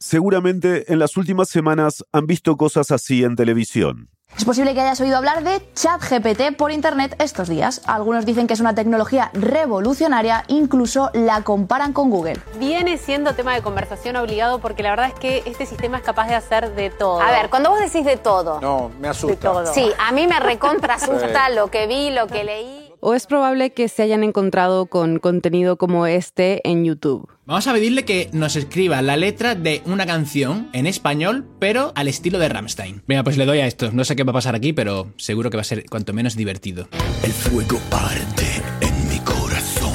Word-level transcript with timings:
Seguramente 0.00 0.90
en 0.90 0.98
las 0.98 1.18
últimas 1.18 1.50
semanas 1.50 2.06
han 2.10 2.26
visto 2.26 2.56
cosas 2.56 2.90
así 2.90 3.22
en 3.22 3.36
televisión. 3.36 4.08
Es 4.34 4.46
posible 4.46 4.72
que 4.72 4.80
hayas 4.80 4.98
oído 5.02 5.18
hablar 5.18 5.44
de 5.44 5.60
ChatGPT 5.74 6.56
por 6.56 6.72
internet 6.72 7.14
estos 7.18 7.50
días. 7.50 7.82
Algunos 7.84 8.24
dicen 8.24 8.46
que 8.46 8.54
es 8.54 8.60
una 8.60 8.74
tecnología 8.74 9.30
revolucionaria, 9.34 10.44
incluso 10.48 11.10
la 11.12 11.42
comparan 11.42 11.92
con 11.92 12.08
Google. 12.08 12.40
Viene 12.58 12.96
siendo 12.96 13.34
tema 13.34 13.54
de 13.54 13.60
conversación 13.60 14.16
obligado 14.16 14.58
porque 14.58 14.82
la 14.82 14.90
verdad 14.90 15.08
es 15.08 15.14
que 15.14 15.42
este 15.44 15.66
sistema 15.66 15.98
es 15.98 16.02
capaz 16.02 16.28
de 16.28 16.36
hacer 16.36 16.74
de 16.74 16.88
todo. 16.88 17.20
A 17.20 17.30
ver, 17.32 17.50
cuando 17.50 17.68
vos 17.68 17.80
decís 17.80 18.06
de 18.06 18.16
todo. 18.16 18.58
No, 18.58 18.90
me 18.98 19.08
asusta. 19.08 19.34
De 19.34 19.36
todo. 19.36 19.66
Sí, 19.66 19.92
a 19.98 20.12
mí 20.12 20.26
me 20.26 20.40
recontra 20.40 20.94
asusta 20.94 21.50
lo 21.50 21.70
que 21.70 21.86
vi, 21.86 22.10
lo 22.10 22.26
que 22.26 22.44
leí. 22.44 22.89
O 23.00 23.14
es 23.14 23.26
probable 23.26 23.70
que 23.70 23.88
se 23.88 24.02
hayan 24.02 24.22
encontrado 24.22 24.86
con 24.86 25.18
contenido 25.18 25.76
como 25.76 26.06
este 26.06 26.60
en 26.68 26.84
YouTube. 26.84 27.28
Vamos 27.46 27.66
a 27.66 27.72
pedirle 27.72 28.04
que 28.04 28.28
nos 28.32 28.56
escriba 28.56 29.00
la 29.02 29.16
letra 29.16 29.54
de 29.54 29.82
una 29.86 30.06
canción 30.06 30.68
en 30.72 30.86
español, 30.86 31.46
pero 31.58 31.92
al 31.94 32.08
estilo 32.08 32.38
de 32.38 32.48
Rammstein. 32.48 33.02
Venga, 33.06 33.24
pues 33.24 33.38
le 33.38 33.46
doy 33.46 33.60
a 33.60 33.66
esto. 33.66 33.90
No 33.90 34.04
sé 34.04 34.16
qué 34.16 34.24
va 34.24 34.30
a 34.30 34.34
pasar 34.34 34.54
aquí, 34.54 34.72
pero 34.72 35.12
seguro 35.16 35.50
que 35.50 35.56
va 35.56 35.62
a 35.62 35.64
ser 35.64 35.84
cuanto 35.88 36.12
menos 36.12 36.36
divertido. 36.36 36.88
El 37.22 37.32
fuego 37.32 37.80
arde 37.90 38.62
en 38.80 39.08
mi 39.08 39.18
corazón. 39.20 39.90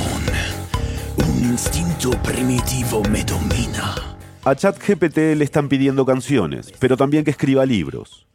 Un 1.18 1.52
instinto 1.52 2.12
primitivo 2.24 3.04
me 3.04 3.24
domina. 3.24 4.15
A 4.48 4.56
ChatGPT 4.56 5.18
le 5.36 5.44
están 5.44 5.68
pidiendo 5.70 6.06
canciones, 6.06 6.72
pero 6.80 6.96
también 6.96 7.24
que 7.24 7.32
escriba 7.32 7.66
libros. 7.66 8.28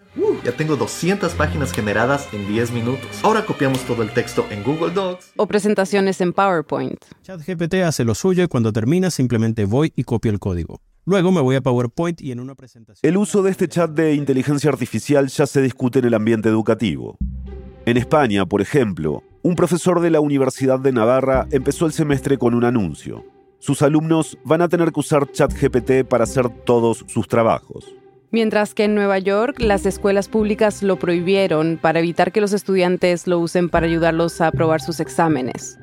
Ya 0.45 0.51
tengo 0.51 0.74
200 0.74 1.32
páginas 1.34 1.70
generadas 1.70 2.27
en 2.32 2.48
10 2.48 2.73
minutos. 2.73 3.09
Ahora 3.23 3.46
copiamos 3.46 3.78
todo 3.82 4.02
el 4.02 4.10
texto 4.10 4.45
en 4.51 4.65
Google 4.65 4.92
Docs. 4.92 5.34
O 5.37 5.46
presentaciones 5.46 6.20
en 6.20 6.32
PowerPoint. 6.32 6.98
ChatGPT 7.23 7.74
hace 7.84 8.02
lo 8.02 8.16
suyo 8.16 8.42
y 8.42 8.48
cuando 8.48 8.73
termina 8.73 9.09
simplemente 9.12 9.66
voy 9.66 9.92
y 9.95 10.02
copio 10.02 10.32
el 10.32 10.41
código. 10.41 10.80
Luego 11.04 11.30
me 11.30 11.41
voy 11.41 11.54
a 11.54 11.60
PowerPoint 11.60 12.20
y 12.20 12.32
en 12.32 12.40
una 12.40 12.56
presentación... 12.56 13.09
El 13.09 13.16
uso 13.16 13.45
de 13.45 13.52
este 13.52 13.68
chat 13.68 13.92
de 13.92 14.15
inteligencia 14.15 14.68
artificial 14.68 15.29
ya 15.29 15.46
se 15.46 15.62
discute 15.62 16.01
en 16.01 16.06
el 16.06 16.15
ambiente 16.15 16.49
educativo. 16.49 17.18
En 17.87 17.96
España, 17.96 18.46
por 18.46 18.62
ejemplo, 18.62 19.23
un 19.43 19.54
profesor 19.54 20.01
de 20.01 20.10
la 20.10 20.18
Universidad 20.18 20.80
de 20.80 20.90
Navarra 20.90 21.46
empezó 21.52 21.87
el 21.87 21.93
semestre 21.93 22.37
con 22.37 22.54
un 22.54 22.65
anuncio. 22.65 23.24
Sus 23.60 23.82
alumnos 23.82 24.38
van 24.42 24.62
a 24.62 24.68
tener 24.68 24.90
que 24.90 25.00
usar 25.00 25.30
ChatGPT 25.30 26.08
para 26.08 26.24
hacer 26.24 26.48
todos 26.48 27.04
sus 27.06 27.28
trabajos. 27.28 27.94
Mientras 28.30 28.72
que 28.72 28.84
en 28.84 28.94
Nueva 28.94 29.18
York 29.18 29.60
las 29.60 29.84
escuelas 29.84 30.28
públicas 30.28 30.82
lo 30.82 30.98
prohibieron 30.98 31.78
para 31.80 31.98
evitar 31.98 32.32
que 32.32 32.40
los 32.40 32.54
estudiantes 32.54 33.26
lo 33.26 33.38
usen 33.38 33.68
para 33.68 33.86
ayudarlos 33.86 34.40
a 34.40 34.46
aprobar 34.46 34.80
sus 34.80 34.98
exámenes. 34.98 35.78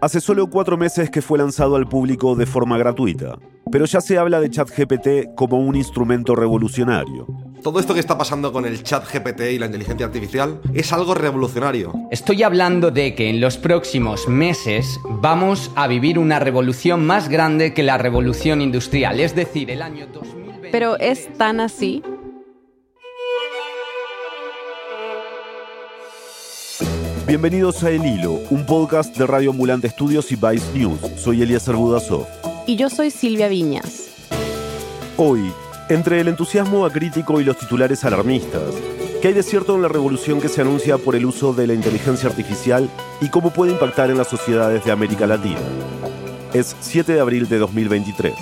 Hace 0.00 0.20
solo 0.20 0.48
cuatro 0.48 0.76
meses 0.76 1.08
que 1.08 1.22
fue 1.22 1.38
lanzado 1.38 1.76
al 1.76 1.86
público 1.86 2.34
de 2.34 2.46
forma 2.46 2.76
gratuita, 2.78 3.38
pero 3.70 3.84
ya 3.84 4.00
se 4.00 4.18
habla 4.18 4.40
de 4.40 4.50
ChatGPT 4.50 5.34
como 5.36 5.60
un 5.60 5.76
instrumento 5.76 6.34
revolucionario. 6.34 7.28
Todo 7.62 7.78
esto 7.78 7.92
que 7.92 8.00
está 8.00 8.16
pasando 8.16 8.52
con 8.52 8.64
el 8.64 8.82
chat 8.82 9.04
GPT 9.04 9.52
y 9.52 9.58
la 9.58 9.66
inteligencia 9.66 10.06
artificial 10.06 10.60
es 10.72 10.92
algo 10.94 11.14
revolucionario. 11.14 11.92
Estoy 12.10 12.42
hablando 12.42 12.90
de 12.90 13.14
que 13.14 13.28
en 13.28 13.40
los 13.40 13.58
próximos 13.58 14.28
meses 14.28 14.98
vamos 15.04 15.70
a 15.76 15.86
vivir 15.86 16.18
una 16.18 16.38
revolución 16.38 17.04
más 17.04 17.28
grande 17.28 17.74
que 17.74 17.82
la 17.82 17.98
revolución 17.98 18.62
industrial, 18.62 19.20
es 19.20 19.34
decir, 19.34 19.70
el 19.70 19.82
año 19.82 20.06
2000. 20.06 20.70
Pero 20.72 20.98
¿es 20.98 21.30
tan 21.36 21.60
así? 21.60 22.02
Bienvenidos 27.26 27.84
a 27.84 27.90
El 27.90 28.06
Hilo, 28.06 28.40
un 28.48 28.64
podcast 28.64 29.16
de 29.18 29.26
Radio 29.26 29.50
Ambulante 29.50 29.86
Estudios 29.86 30.32
y 30.32 30.36
Vice 30.36 30.66
News. 30.72 30.98
Soy 31.16 31.42
Elías 31.42 31.68
Budasov. 31.68 32.26
Y 32.66 32.76
yo 32.76 32.88
soy 32.88 33.10
Silvia 33.10 33.48
Viñas. 33.48 34.08
Hoy, 35.16 35.52
entre 35.90 36.20
el 36.20 36.28
entusiasmo 36.28 36.86
acrítico 36.86 37.40
y 37.40 37.44
los 37.44 37.58
titulares 37.58 38.04
alarmistas, 38.04 38.74
¿qué 39.20 39.28
hay 39.28 39.34
de 39.34 39.42
cierto 39.42 39.74
en 39.74 39.82
la 39.82 39.88
revolución 39.88 40.40
que 40.40 40.48
se 40.48 40.60
anuncia 40.60 40.98
por 40.98 41.16
el 41.16 41.26
uso 41.26 41.52
de 41.52 41.66
la 41.66 41.74
inteligencia 41.74 42.28
artificial 42.28 42.88
y 43.20 43.28
cómo 43.28 43.50
puede 43.50 43.72
impactar 43.72 44.08
en 44.08 44.16
las 44.16 44.28
sociedades 44.28 44.84
de 44.84 44.92
América 44.92 45.26
Latina? 45.26 45.58
Es 46.54 46.76
7 46.80 47.12
de 47.12 47.20
abril 47.20 47.48
de 47.48 47.58
2023. 47.58 48.34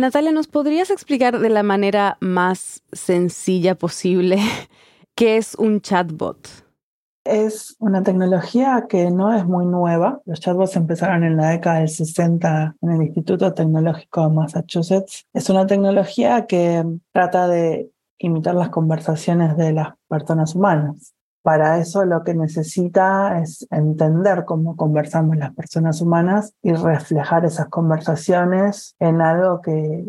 Natalia, 0.00 0.32
¿nos 0.32 0.48
podrías 0.48 0.90
explicar 0.90 1.38
de 1.38 1.50
la 1.50 1.62
manera 1.62 2.16
más 2.20 2.82
sencilla 2.92 3.74
posible 3.74 4.38
qué 5.14 5.36
es 5.36 5.54
un 5.54 5.80
chatbot? 5.80 6.48
Es 7.24 7.76
una 7.78 8.02
tecnología 8.02 8.86
que 8.88 9.10
no 9.10 9.34
es 9.36 9.44
muy 9.44 9.66
nueva. 9.66 10.22
Los 10.24 10.40
chatbots 10.40 10.74
empezaron 10.76 11.22
en 11.22 11.36
la 11.36 11.50
década 11.50 11.80
del 11.80 11.90
60 11.90 12.76
en 12.80 12.90
el 12.90 13.02
Instituto 13.02 13.52
Tecnológico 13.52 14.26
de 14.26 14.34
Massachusetts. 14.34 15.26
Es 15.34 15.50
una 15.50 15.66
tecnología 15.66 16.46
que 16.46 16.82
trata 17.12 17.46
de 17.46 17.90
imitar 18.18 18.54
las 18.54 18.70
conversaciones 18.70 19.56
de 19.58 19.74
las 19.74 19.88
personas 20.08 20.54
humanas. 20.54 21.14
Para 21.42 21.78
eso 21.78 22.04
lo 22.04 22.22
que 22.22 22.34
necesita 22.34 23.40
es 23.40 23.66
entender 23.70 24.44
cómo 24.44 24.76
conversamos 24.76 25.36
las 25.36 25.54
personas 25.54 26.00
humanas 26.02 26.54
y 26.62 26.72
reflejar 26.72 27.44
esas 27.44 27.68
conversaciones 27.68 28.94
en 28.98 29.22
algo 29.22 29.62
que, 29.62 30.04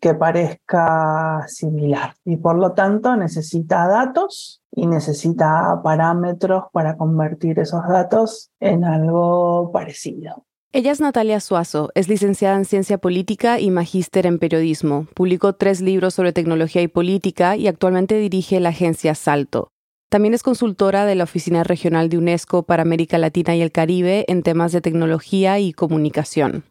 que 0.00 0.14
parezca 0.14 1.44
similar. 1.48 2.14
Y 2.24 2.36
por 2.36 2.56
lo 2.56 2.72
tanto 2.72 3.16
necesita 3.16 3.86
datos 3.86 4.62
y 4.70 4.86
necesita 4.86 5.80
parámetros 5.82 6.64
para 6.72 6.96
convertir 6.96 7.58
esos 7.58 7.86
datos 7.88 8.50
en 8.60 8.84
algo 8.84 9.70
parecido. 9.72 10.44
Ella 10.72 10.92
es 10.92 11.00
Natalia 11.00 11.40
Suazo, 11.40 11.90
es 11.94 12.08
licenciada 12.08 12.56
en 12.56 12.66
Ciencia 12.66 12.98
Política 12.98 13.60
y 13.60 13.70
magíster 13.70 14.26
en 14.26 14.38
Periodismo. 14.38 15.06
Publicó 15.14 15.54
tres 15.54 15.80
libros 15.80 16.12
sobre 16.12 16.34
tecnología 16.34 16.82
y 16.82 16.88
política 16.88 17.56
y 17.56 17.66
actualmente 17.66 18.18
dirige 18.18 18.60
la 18.60 18.68
agencia 18.68 19.14
Salto. 19.14 19.70
También 20.08 20.34
es 20.34 20.44
consultora 20.44 21.04
de 21.04 21.16
la 21.16 21.24
Oficina 21.24 21.64
Regional 21.64 22.08
de 22.08 22.18
UNESCO 22.18 22.62
para 22.62 22.82
América 22.82 23.18
Latina 23.18 23.56
y 23.56 23.60
el 23.60 23.72
Caribe 23.72 24.24
en 24.28 24.44
temas 24.44 24.70
de 24.70 24.80
tecnología 24.80 25.58
y 25.58 25.72
comunicación. 25.72 26.62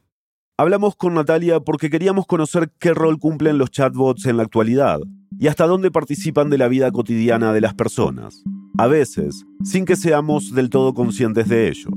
Hablamos 0.57 0.95
con 0.95 1.15
Natalia 1.15 1.59
porque 1.59 1.89
queríamos 1.89 2.27
conocer 2.27 2.71
qué 2.79 2.93
rol 2.93 3.19
cumplen 3.19 3.57
los 3.57 3.71
chatbots 3.71 4.25
en 4.25 4.37
la 4.37 4.43
actualidad 4.43 5.01
y 5.37 5.47
hasta 5.47 5.67
dónde 5.67 5.91
participan 5.91 6.49
de 6.49 6.57
la 6.57 6.69
vida 6.69 6.89
cotidiana 6.91 7.51
de 7.51 7.59
las 7.59 7.73
personas, 7.73 8.41
a 8.77 8.87
veces 8.87 9.45
sin 9.65 9.83
que 9.83 9.97
seamos 9.97 10.55
del 10.55 10.69
todo 10.69 10.93
conscientes 10.93 11.49
de 11.49 11.67
ello. 11.67 11.89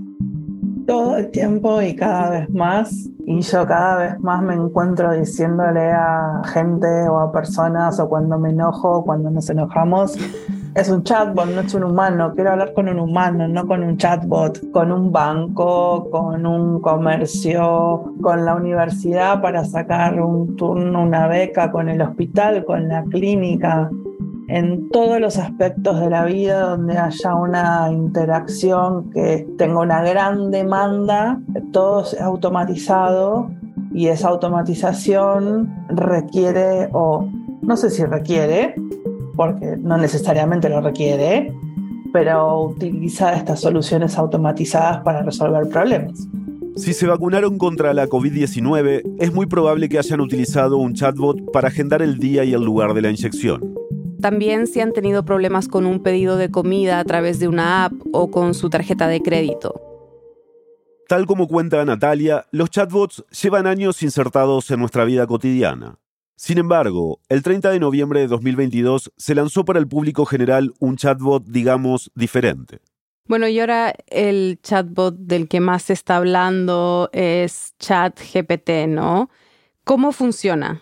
Todo 0.89 1.19
el 1.19 1.31
tiempo 1.31 1.81
y 1.81 1.95
cada 1.95 2.31
vez 2.31 2.51
más, 2.51 3.09
y 3.27 3.43
yo 3.43 3.65
cada 3.65 3.97
vez 3.99 4.21
más 4.21 4.43
me 4.43 4.55
encuentro 4.55 5.13
diciéndole 5.13 5.93
a 5.93 6.43
gente 6.53 6.89
o 7.09 7.21
a 7.21 7.31
personas 7.31 8.01
o 8.01 8.09
cuando 8.09 8.41
me 8.41 8.51
enojo 8.51 8.91
o 8.91 9.05
cuando 9.05 9.31
nos 9.31 9.49
enojamos, 9.51 10.17
es 10.79 10.89
un 10.91 11.03
chatbot, 11.03 11.47
no 11.47 11.61
es 11.61 11.75
un 11.75 11.83
humano. 11.83 12.33
Quiero 12.35 12.53
hablar 12.53 12.73
con 12.73 12.89
un 12.89 13.01
humano, 13.01 13.49
no 13.49 13.67
con 13.67 13.83
un 13.83 13.97
chatbot, 13.97 14.71
con 14.71 14.93
un 14.93 15.11
banco, 15.11 16.09
con 16.09 16.47
un 16.47 16.81
comercio, 16.81 18.15
con 18.23 18.45
la 18.45 18.55
universidad 18.55 19.43
para 19.43 19.65
sacar 19.65 20.21
un 20.21 20.55
turno, 20.55 21.03
una 21.03 21.27
beca, 21.27 21.73
con 21.73 21.89
el 21.89 22.01
hospital, 22.01 22.65
con 22.65 22.87
la 22.87 23.03
clínica. 23.05 23.91
En 24.47 24.89
todos 24.91 25.21
los 25.21 25.37
aspectos 25.37 25.99
de 25.99 26.11
la 26.11 26.25
vida 26.25 26.61
donde 26.61 26.97
haya 26.97 27.35
una 27.35 27.91
interacción 27.91 29.11
que 29.11 29.49
tenga 29.59 29.81
una 29.81 30.03
gran 30.03 30.53
demanda, 30.53 31.41
todo 31.73 32.03
es 32.03 32.19
automatizado 32.21 33.51
y 33.93 34.07
esa 34.07 34.29
automatización 34.29 35.75
requiere 35.89 36.89
o 36.93 37.29
no 37.63 37.77
sé 37.77 37.91
si 37.91 38.05
requiere, 38.05 38.75
porque 39.39 39.77
no 39.79 39.97
necesariamente 39.97 40.69
lo 40.69 40.81
requiere, 40.81 41.55
pero 42.13 42.63
utiliza 42.63 43.35
estas 43.35 43.61
soluciones 43.61 44.19
automatizadas 44.19 45.01
para 45.05 45.23
resolver 45.23 45.69
problemas. 45.69 46.27
Si 46.75 46.93
se 46.93 47.07
vacunaron 47.07 47.57
contra 47.57 47.95
la 47.95 48.09
COVID-19, 48.09 49.15
es 49.21 49.33
muy 49.33 49.47
probable 49.47 49.89
que 49.89 49.99
hayan 49.99 50.21
utilizado 50.21 50.77
un 50.79 50.95
chatbot 50.95 51.53
para 51.53 51.69
agendar 51.69 52.03
el 52.03 52.19
día 52.19 52.43
y 52.43 52.53
el 52.53 52.65
lugar 52.65 52.95
de 52.95 53.03
la 53.03 53.11
inyección. 53.11 53.77
También 54.21 54.67
si 54.67 54.81
han 54.81 54.93
tenido 54.93 55.25
problemas 55.25 55.69
con 55.69 55.87
un 55.87 56.03
pedido 56.03 56.37
de 56.37 56.51
comida 56.51 56.99
a 56.99 57.05
través 57.05 57.39
de 57.39 57.47
una 57.47 57.85
app 57.85 57.93
o 58.13 58.33
con 58.33 58.55
su 58.55 58.71
tarjeta 58.71 59.07
de 59.07 59.23
crédito. 59.23 59.81
Tal 61.07 61.27
como 61.27 61.47
cuenta 61.47 61.85
Natalia, 61.85 62.47
los 62.51 62.71
chatbots 62.71 63.25
llevan 63.41 63.69
años 63.69 64.03
insertados 64.03 64.69
en 64.73 64.81
nuestra 64.81 65.05
vida 65.05 65.29
cotidiana. 65.29 66.01
Sin 66.39 66.59
embargo, 66.59 67.19
el 67.29 67.43
30 67.43 67.73
de 67.73 67.81
noviembre 67.81 68.21
de 68.21 68.29
2022 68.29 69.13
se 69.17 69.35
lanzó 69.35 69.65
para 69.65 69.81
el 69.81 69.89
público 69.89 70.25
general 70.25 70.73
un 70.79 70.97
chatbot, 70.97 71.43
digamos, 71.45 72.13
diferente. 72.15 72.79
Bueno, 73.27 73.49
y 73.49 73.59
ahora 73.59 73.93
el 74.07 74.61
chatbot 74.63 75.17
del 75.17 75.49
que 75.49 75.59
más 75.59 75.83
se 75.83 75.95
está 75.95 76.17
hablando 76.17 77.11
es 77.13 77.75
ChatGPT, 77.81 78.87
¿no? 78.87 79.31
¿Cómo 79.83 80.13
funciona? 80.13 80.81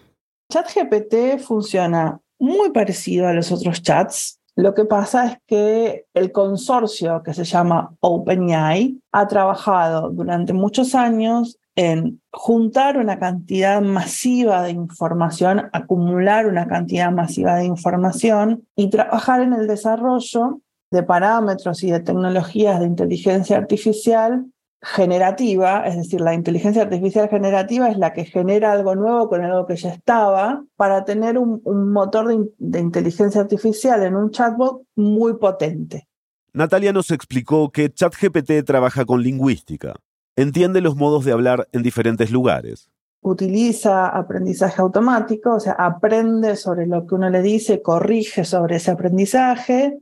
ChatGPT 0.53 1.39
funciona 1.39 2.21
muy 2.39 2.71
parecido 2.71 3.27
a 3.27 3.33
los 3.33 3.51
otros 3.51 3.81
chats. 3.81 4.39
Lo 4.57 4.75
que 4.75 4.85
pasa 4.85 5.27
es 5.27 5.39
que 5.47 6.05
el 6.13 6.33
consorcio 6.33 7.23
que 7.23 7.33
se 7.33 7.45
llama 7.45 7.97
OpenAI 8.01 9.01
ha 9.11 9.27
trabajado 9.27 10.11
durante 10.11 10.53
muchos 10.53 10.95
años 10.95 11.59
en 11.77 12.23
juntar 12.33 12.97
una 12.97 13.19
cantidad 13.19 13.83
masiva 13.83 14.63
de 14.63 14.71
información, 14.71 15.69
acumular 15.73 16.47
una 16.47 16.67
cantidad 16.67 17.13
masiva 17.13 17.57
de 17.57 17.67
información 17.67 18.67
y 18.75 18.89
trabajar 18.89 19.43
en 19.43 19.53
el 19.53 19.67
desarrollo 19.67 20.61
de 20.91 21.03
parámetros 21.03 21.83
y 21.83 21.91
de 21.91 22.01
tecnologías 22.01 22.81
de 22.81 22.87
inteligencia 22.87 23.59
artificial 23.59 24.47
generativa, 24.83 25.87
es 25.87 25.97
decir, 25.97 26.21
la 26.21 26.35
inteligencia 26.35 26.83
artificial 26.83 27.29
generativa 27.29 27.89
es 27.89 27.99
la 27.99 28.13
que 28.13 28.25
genera 28.25 28.73
algo 28.73 28.95
nuevo 28.95 29.29
con 29.29 29.43
algo 29.43 29.67
que 29.67 29.77
ya 29.77 29.93
estaba, 29.93 30.65
para 30.77 31.05
tener 31.05 31.39
un, 31.39 31.61
motor 31.93 32.29
de, 32.29 32.49
de 32.59 32.81
inteligencia 32.81 33.41
artificial 33.41 34.03
en 34.03 34.15
un 34.15 34.31
chatbot 34.31 34.83
muy 34.95 35.35
potente. 35.35 36.07
Natalia 36.53 36.93
nos 36.93 37.11
explicó 37.11 37.71
que 37.71 37.93
ChatGPT 37.93 38.65
trabaja 38.65 39.05
con 39.05 39.23
lingüística. 39.23 39.95
Entiende 40.37 40.83
los 40.83 40.97
modos 40.97 41.25
de 41.25 41.33
hablar 41.33 41.67
en 41.73 41.83
diferentes 41.83 42.31
lugares. 42.31 42.91
Utiliza 43.23 44.07
aprendizaje 44.07 44.83
automático, 44.83 45.55
o 45.55 45.61
sea, 45.61 45.73
aprende 45.73 46.57
sobre 46.57 46.87
lo 46.87 47.07
que 47.07 47.15
uno 47.15 47.31
le 47.31 47.41
dice, 47.41 47.81
corrige 47.81 48.45
sobre 48.45 48.77
ese 48.77 48.91
aprendizaje 48.91 49.99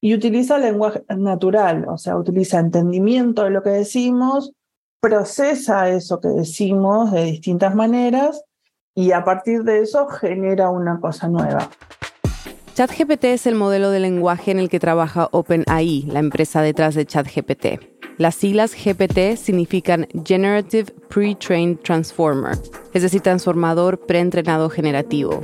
y 0.00 0.12
utiliza 0.12 0.58
lenguaje 0.58 1.04
natural, 1.16 1.86
o 1.88 1.96
sea, 1.96 2.16
utiliza 2.16 2.58
entendimiento 2.58 3.44
de 3.44 3.50
lo 3.50 3.62
que 3.62 3.70
decimos, 3.70 4.52
procesa 5.00 5.88
eso 5.88 6.20
que 6.20 6.28
decimos 6.28 7.12
de 7.12 7.24
distintas 7.24 7.74
maneras 7.74 8.42
y 8.94 9.12
a 9.12 9.24
partir 9.24 9.62
de 9.62 9.82
eso 9.82 10.08
genera 10.08 10.68
una 10.70 11.00
cosa 11.00 11.28
nueva. 11.28 11.70
ChatGPT 12.76 13.24
es 13.24 13.46
el 13.46 13.54
modelo 13.54 13.90
de 13.90 14.00
lenguaje 14.00 14.50
en 14.50 14.58
el 14.58 14.68
que 14.68 14.78
trabaja 14.78 15.30
OpenAI, 15.32 16.02
la 16.08 16.18
empresa 16.18 16.60
detrás 16.60 16.94
de 16.94 17.06
ChatGPT. 17.06 17.80
Las 18.18 18.34
siglas 18.34 18.74
GPT 18.74 19.38
significan 19.38 20.06
Generative 20.26 20.92
Pre-Trained 21.08 21.78
Transformer, 21.78 22.58
es 22.92 23.00
decir, 23.00 23.22
transformador 23.22 23.98
preentrenado 24.04 24.68
generativo. 24.68 25.40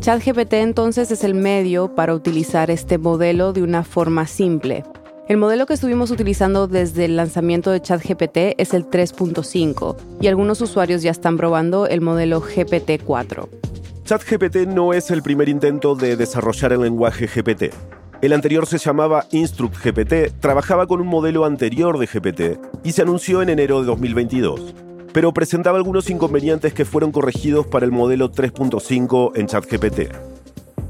ChatGPT 0.00 0.54
entonces 0.54 1.10
es 1.10 1.24
el 1.24 1.34
medio 1.34 1.94
para 1.94 2.14
utilizar 2.14 2.70
este 2.70 2.96
modelo 2.96 3.52
de 3.52 3.62
una 3.62 3.84
forma 3.84 4.26
simple. 4.26 4.82
El 5.28 5.36
modelo 5.36 5.66
que 5.66 5.74
estuvimos 5.74 6.10
utilizando 6.10 6.68
desde 6.68 7.04
el 7.04 7.16
lanzamiento 7.16 7.70
de 7.70 7.82
ChatGPT 7.82 8.54
es 8.56 8.72
el 8.72 8.86
3.5 8.86 9.96
y 10.22 10.26
algunos 10.26 10.62
usuarios 10.62 11.02
ya 11.02 11.10
están 11.10 11.36
probando 11.36 11.86
el 11.86 12.00
modelo 12.00 12.40
GPT-4. 12.40 13.71
ChatGPT 14.12 14.66
no 14.66 14.92
es 14.92 15.10
el 15.10 15.22
primer 15.22 15.48
intento 15.48 15.94
de 15.94 16.16
desarrollar 16.16 16.74
el 16.74 16.82
lenguaje 16.82 17.26
GPT. 17.26 17.72
El 18.20 18.34
anterior 18.34 18.66
se 18.66 18.76
llamaba 18.76 19.24
InstructGPT, 19.30 20.38
trabajaba 20.38 20.86
con 20.86 21.00
un 21.00 21.06
modelo 21.06 21.46
anterior 21.46 21.98
de 21.98 22.04
GPT 22.04 22.60
y 22.84 22.92
se 22.92 23.00
anunció 23.00 23.40
en 23.40 23.48
enero 23.48 23.80
de 23.80 23.86
2022 23.86 24.74
pero 25.14 25.32
presentaba 25.32 25.78
algunos 25.78 26.10
inconvenientes 26.10 26.74
que 26.74 26.84
fueron 26.84 27.10
corregidos 27.10 27.66
para 27.66 27.86
el 27.86 27.92
modelo 27.92 28.30
3.5 28.30 29.32
en 29.34 29.46
ChatGPT. 29.46 30.14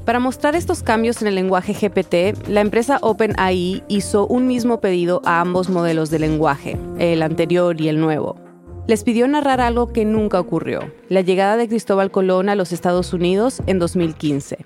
Para 0.04 0.18
mostrar 0.18 0.56
estos 0.56 0.82
cambios 0.82 1.22
en 1.22 1.28
el 1.28 1.36
lenguaje 1.36 1.74
GPT, 1.74 2.48
la 2.48 2.60
empresa 2.60 2.98
OpenAI 3.02 3.84
hizo 3.86 4.26
un 4.26 4.48
mismo 4.48 4.80
pedido 4.80 5.22
a 5.24 5.40
ambos 5.40 5.68
modelos 5.70 6.10
de 6.10 6.18
lenguaje, 6.18 6.76
el 6.98 7.22
anterior 7.22 7.80
y 7.80 7.88
el 7.88 8.00
nuevo. 8.00 8.41
Les 8.88 9.04
pidió 9.04 9.28
narrar 9.28 9.60
algo 9.60 9.92
que 9.92 10.04
nunca 10.04 10.40
ocurrió, 10.40 10.80
la 11.08 11.20
llegada 11.20 11.56
de 11.56 11.68
Cristóbal 11.68 12.10
Colón 12.10 12.48
a 12.48 12.56
los 12.56 12.72
Estados 12.72 13.12
Unidos 13.12 13.62
en 13.66 13.78
2015. 13.78 14.58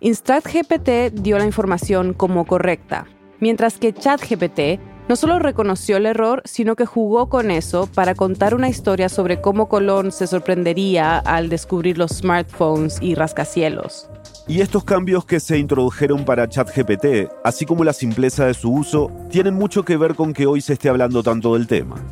InstructGPT 0.00 1.12
dio 1.12 1.38
la 1.38 1.46
información 1.46 2.12
como 2.12 2.44
correcta, 2.44 3.06
mientras 3.38 3.78
que 3.78 3.92
ChatGPT 3.92 4.80
no 5.08 5.14
solo 5.14 5.38
reconoció 5.38 5.96
el 5.96 6.06
error, 6.06 6.42
sino 6.44 6.74
que 6.74 6.86
jugó 6.86 7.28
con 7.28 7.52
eso 7.52 7.86
para 7.86 8.16
contar 8.16 8.56
una 8.56 8.68
historia 8.68 9.08
sobre 9.08 9.40
cómo 9.40 9.68
Colón 9.68 10.10
se 10.10 10.26
sorprendería 10.26 11.18
al 11.18 11.48
descubrir 11.48 11.98
los 11.98 12.10
smartphones 12.16 12.98
y 13.00 13.14
rascacielos. 13.14 14.08
Y 14.48 14.60
estos 14.60 14.82
cambios 14.82 15.24
que 15.24 15.38
se 15.38 15.58
introdujeron 15.58 16.24
para 16.24 16.48
ChatGPT, 16.48 17.30
así 17.44 17.64
como 17.64 17.84
la 17.84 17.92
simpleza 17.92 18.46
de 18.46 18.54
su 18.54 18.72
uso, 18.72 19.12
tienen 19.30 19.54
mucho 19.54 19.84
que 19.84 19.96
ver 19.96 20.16
con 20.16 20.32
que 20.32 20.46
hoy 20.46 20.60
se 20.60 20.72
esté 20.72 20.88
hablando 20.88 21.22
tanto 21.22 21.54
del 21.54 21.68
tema. 21.68 22.02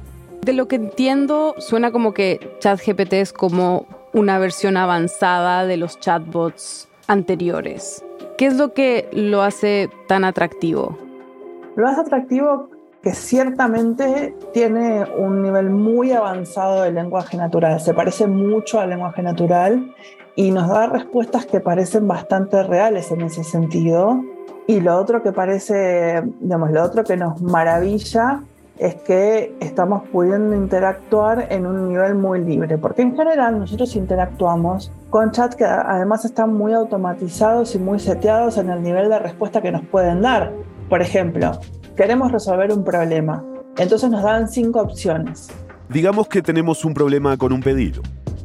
De 0.51 0.57
lo 0.57 0.67
que 0.67 0.75
entiendo, 0.75 1.55
suena 1.59 1.93
como 1.93 2.13
que 2.13 2.41
ChatGPT 2.59 3.13
es 3.13 3.33
como 3.33 3.87
una 4.13 4.41
versión 4.41 4.77
avanzada 4.77 5.65
de 5.65 5.77
los 5.77 6.01
chatbots 6.01 6.89
anteriores. 7.07 8.05
¿Qué 8.37 8.47
es 8.47 8.57
lo 8.57 8.75
que 8.75 9.09
lo 9.13 9.43
hace 9.43 9.91
tan 10.09 10.25
atractivo? 10.25 10.99
Lo 11.77 11.87
hace 11.87 12.01
atractivo 12.01 12.69
que 13.01 13.13
ciertamente 13.13 14.35
tiene 14.53 15.05
un 15.17 15.41
nivel 15.41 15.71
muy 15.71 16.11
avanzado 16.11 16.83
de 16.83 16.91
lenguaje 16.91 17.37
natural, 17.37 17.81
se 17.81 17.95
parece 17.95 18.27
mucho 18.27 18.81
al 18.81 18.91
lenguaje 18.91 19.23
natural 19.23 19.95
y 20.35 20.51
nos 20.51 20.69
da 20.69 20.89
respuestas 20.89 21.47
que 21.47 21.61
parecen 21.61 22.09
bastante 22.09 22.65
reales 22.65 23.13
en 23.13 23.21
ese 23.21 23.45
sentido. 23.45 24.21
Y 24.67 24.81
lo 24.81 24.97
otro 24.97 25.23
que 25.23 25.31
parece, 25.31 26.25
digamos, 26.41 26.73
lo 26.73 26.83
otro 26.83 27.05
que 27.05 27.17
nos 27.17 27.41
maravilla 27.41 28.43
es 28.81 28.95
que 28.95 29.55
estamos 29.61 30.09
pudiendo 30.09 30.57
interactuar 30.57 31.49
en 31.51 31.67
un 31.67 31.91
nivel 31.91 32.15
muy 32.15 32.43
libre, 32.43 32.79
porque 32.79 33.03
en 33.03 33.15
general 33.15 33.59
nosotros 33.59 33.95
interactuamos 33.95 34.91
con 35.11 35.33
chats 35.33 35.55
que 35.55 35.67
además 35.67 36.25
están 36.25 36.55
muy 36.55 36.73
automatizados 36.73 37.75
y 37.75 37.79
muy 37.79 37.99
seteados 38.01 38.57
en 38.57 38.71
el 38.71 38.83
nivel 38.83 39.11
de 39.11 39.19
respuesta 39.19 39.61
que 39.61 39.71
nos 39.71 39.85
pueden 39.85 40.23
dar. 40.23 40.53
Por 40.89 41.03
ejemplo, 41.03 41.53
queremos 41.95 42.33
resolver 42.33 42.73
un 42.73 42.83
problema. 42.83 43.45
Entonces 43.77 44.09
nos 44.11 44.23
dan 44.23 44.49
cinco 44.49 44.81
opciones. 44.81 45.51
Digamos 45.91 46.29
que 46.29 46.41
tenemos 46.41 46.85
un 46.85 46.95
problema 46.95 47.37
con 47.37 47.53
un 47.53 47.63
pedido. 47.63 48.01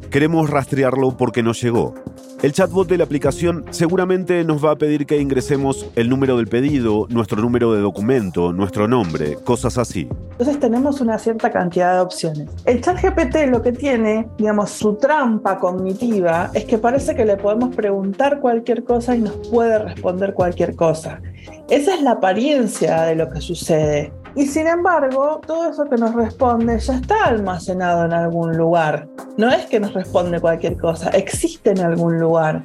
Queremos 0.09 0.49
rastrearlo 0.49 1.15
porque 1.15 1.43
no 1.43 1.53
llegó. 1.53 1.93
El 2.41 2.53
chatbot 2.53 2.87
de 2.87 2.97
la 2.97 3.03
aplicación 3.03 3.65
seguramente 3.69 4.43
nos 4.43 4.65
va 4.65 4.71
a 4.71 4.75
pedir 4.77 5.05
que 5.05 5.19
ingresemos 5.19 5.85
el 5.95 6.09
número 6.09 6.37
del 6.37 6.47
pedido, 6.47 7.05
nuestro 7.09 7.39
número 7.39 7.71
de 7.73 7.81
documento, 7.81 8.51
nuestro 8.51 8.87
nombre, 8.87 9.35
cosas 9.43 9.77
así. 9.77 10.09
Entonces 10.31 10.59
tenemos 10.59 11.01
una 11.01 11.19
cierta 11.19 11.51
cantidad 11.51 11.93
de 11.93 11.99
opciones. 11.99 12.49
El 12.65 12.81
chat 12.81 12.99
GPT 12.99 13.51
lo 13.51 13.61
que 13.61 13.73
tiene, 13.73 14.27
digamos, 14.39 14.71
su 14.71 14.95
trampa 14.95 15.59
cognitiva 15.59 16.49
es 16.55 16.65
que 16.65 16.79
parece 16.79 17.13
que 17.13 17.25
le 17.25 17.37
podemos 17.37 17.75
preguntar 17.75 18.39
cualquier 18.39 18.83
cosa 18.83 19.15
y 19.15 19.21
nos 19.21 19.35
puede 19.49 19.77
responder 19.77 20.33
cualquier 20.33 20.75
cosa. 20.75 21.21
Esa 21.69 21.93
es 21.93 22.01
la 22.01 22.13
apariencia 22.13 23.03
de 23.03 23.15
lo 23.15 23.29
que 23.29 23.39
sucede. 23.39 24.11
Y 24.35 24.47
sin 24.47 24.67
embargo, 24.67 25.39
todo 25.47 25.69
eso 25.69 25.89
que 25.89 25.95
nos 25.95 26.13
responde 26.13 26.77
ya 26.79 26.95
está 26.95 27.25
almacenado 27.25 28.05
en 28.05 28.13
algún 28.13 28.57
lugar. 28.57 29.07
No 29.37 29.49
es 29.49 29.65
que 29.67 29.79
nos 29.79 29.93
responde 29.93 30.41
cualquier 30.41 30.77
cosa, 30.77 31.09
existe 31.11 31.71
en 31.71 31.79
algún 31.79 32.19
lugar. 32.19 32.63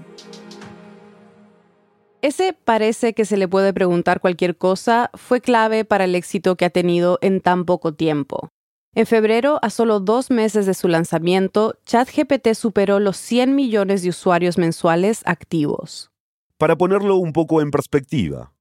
Ese 2.23 2.53
parece 2.53 3.15
que 3.15 3.25
se 3.25 3.37
le 3.37 3.49
puede 3.49 3.73
preguntar 3.73 4.21
cualquier 4.21 4.57
cosa 4.57 5.11
fue 5.15 5.41
clave 5.41 5.85
para 5.85 6.05
el 6.05 6.15
éxito 6.15 6.57
que 6.57 6.67
ha 6.67 6.71
tenido 6.71 7.19
en 7.23 7.41
tan 7.41 7.65
poco 7.65 7.95
tiempo. 7.95 8.51
En 8.95 9.07
febrero, 9.07 9.61
a 9.63 9.71
solo 9.71 10.01
dos 10.01 10.31
meses 10.31 10.67
de 10.67 10.75
su 10.75 10.89
lanzamiento, 10.89 11.77
ChatGPT 11.87 12.55
superó 12.55 12.99
los 12.99 13.17
100 13.17 13.55
millones 13.55 14.03
de 14.03 14.09
usuarios 14.09 14.59
mensuales 14.59 15.23
activos. 15.25 16.11
Para 16.59 16.77
ponerlo 16.77 17.17
un 17.17 17.33
poco 17.33 17.63
en 17.63 17.71
perspectiva, 17.71 18.53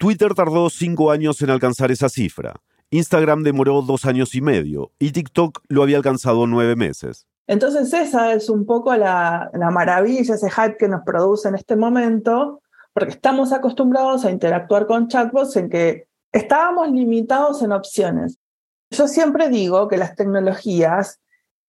Twitter 0.00 0.32
tardó 0.32 0.70
cinco 0.70 1.10
años 1.10 1.42
en 1.42 1.50
alcanzar 1.50 1.90
esa 1.90 2.08
cifra. 2.08 2.54
Instagram 2.88 3.42
demoró 3.42 3.82
dos 3.82 4.06
años 4.06 4.34
y 4.34 4.40
medio 4.40 4.92
y 4.98 5.12
TikTok 5.12 5.60
lo 5.68 5.82
había 5.82 5.98
alcanzado 5.98 6.46
nueve 6.46 6.74
meses. 6.74 7.26
Entonces 7.46 7.92
esa 7.92 8.32
es 8.32 8.48
un 8.48 8.64
poco 8.64 8.96
la, 8.96 9.50
maravilla, 9.70 10.34
ese 10.34 10.50
hype 10.50 10.78
que 10.78 10.88
nos 10.88 11.02
produce 11.04 11.50
en 11.50 11.54
este 11.54 11.76
momento, 11.76 12.62
porque 12.94 13.10
estamos 13.10 13.52
acostumbrados 13.52 14.24
a 14.24 14.30
interactuar 14.30 14.86
con 14.86 15.08
chatbots 15.08 15.56
en 15.56 15.68
que 15.68 16.06
estábamos 16.32 16.90
limitados 16.90 17.60
en 17.60 17.72
opciones. 17.72 18.38
Yo 18.90 19.06
siempre 19.06 19.50
digo 19.50 19.86
que 19.86 19.98
las 19.98 20.16
tecnologías, 20.16 21.20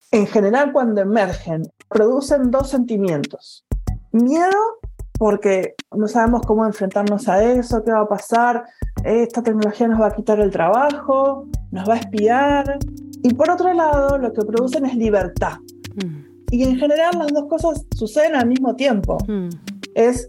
en 0.10 0.26
general 0.26 0.72
cuando 0.72 1.02
emergen, 1.02 1.64
producen 1.90 2.50
dos 2.50 2.70
sentimientos. 2.70 3.66
Miedo 4.14 4.80
porque 5.22 5.76
no 5.96 6.08
sabemos 6.08 6.42
cómo 6.48 6.66
enfrentarnos 6.66 7.28
a 7.28 7.44
eso, 7.44 7.84
qué 7.84 7.92
va 7.92 8.00
a 8.00 8.08
pasar, 8.08 8.64
esta 9.06 9.44
tecnología 9.44 9.88
nos 9.88 10.02
va 10.02 10.08
a 10.08 10.16
quitar 10.16 10.40
el 10.40 10.50
trabajo, 10.50 11.46
nos 11.70 11.88
va 11.88 11.94
a 11.94 11.98
espiar. 11.98 12.80
Y 13.22 13.32
por 13.36 13.52
otro 13.52 13.72
lado, 13.72 14.18
lo 14.18 14.34
que 14.34 14.42
producen 14.42 14.84
es 14.88 14.96
libertad. 14.96 15.60
Mm. 16.04 16.24
Y 16.50 16.64
en 16.64 16.76
general 16.76 17.20
las 17.20 17.28
dos 17.28 17.46
cosas 17.48 17.86
suceden 17.96 18.36
al 18.36 18.48
mismo 18.48 18.76
tiempo. 18.76 19.20
Mm. 19.28 19.50
Es 19.94 20.28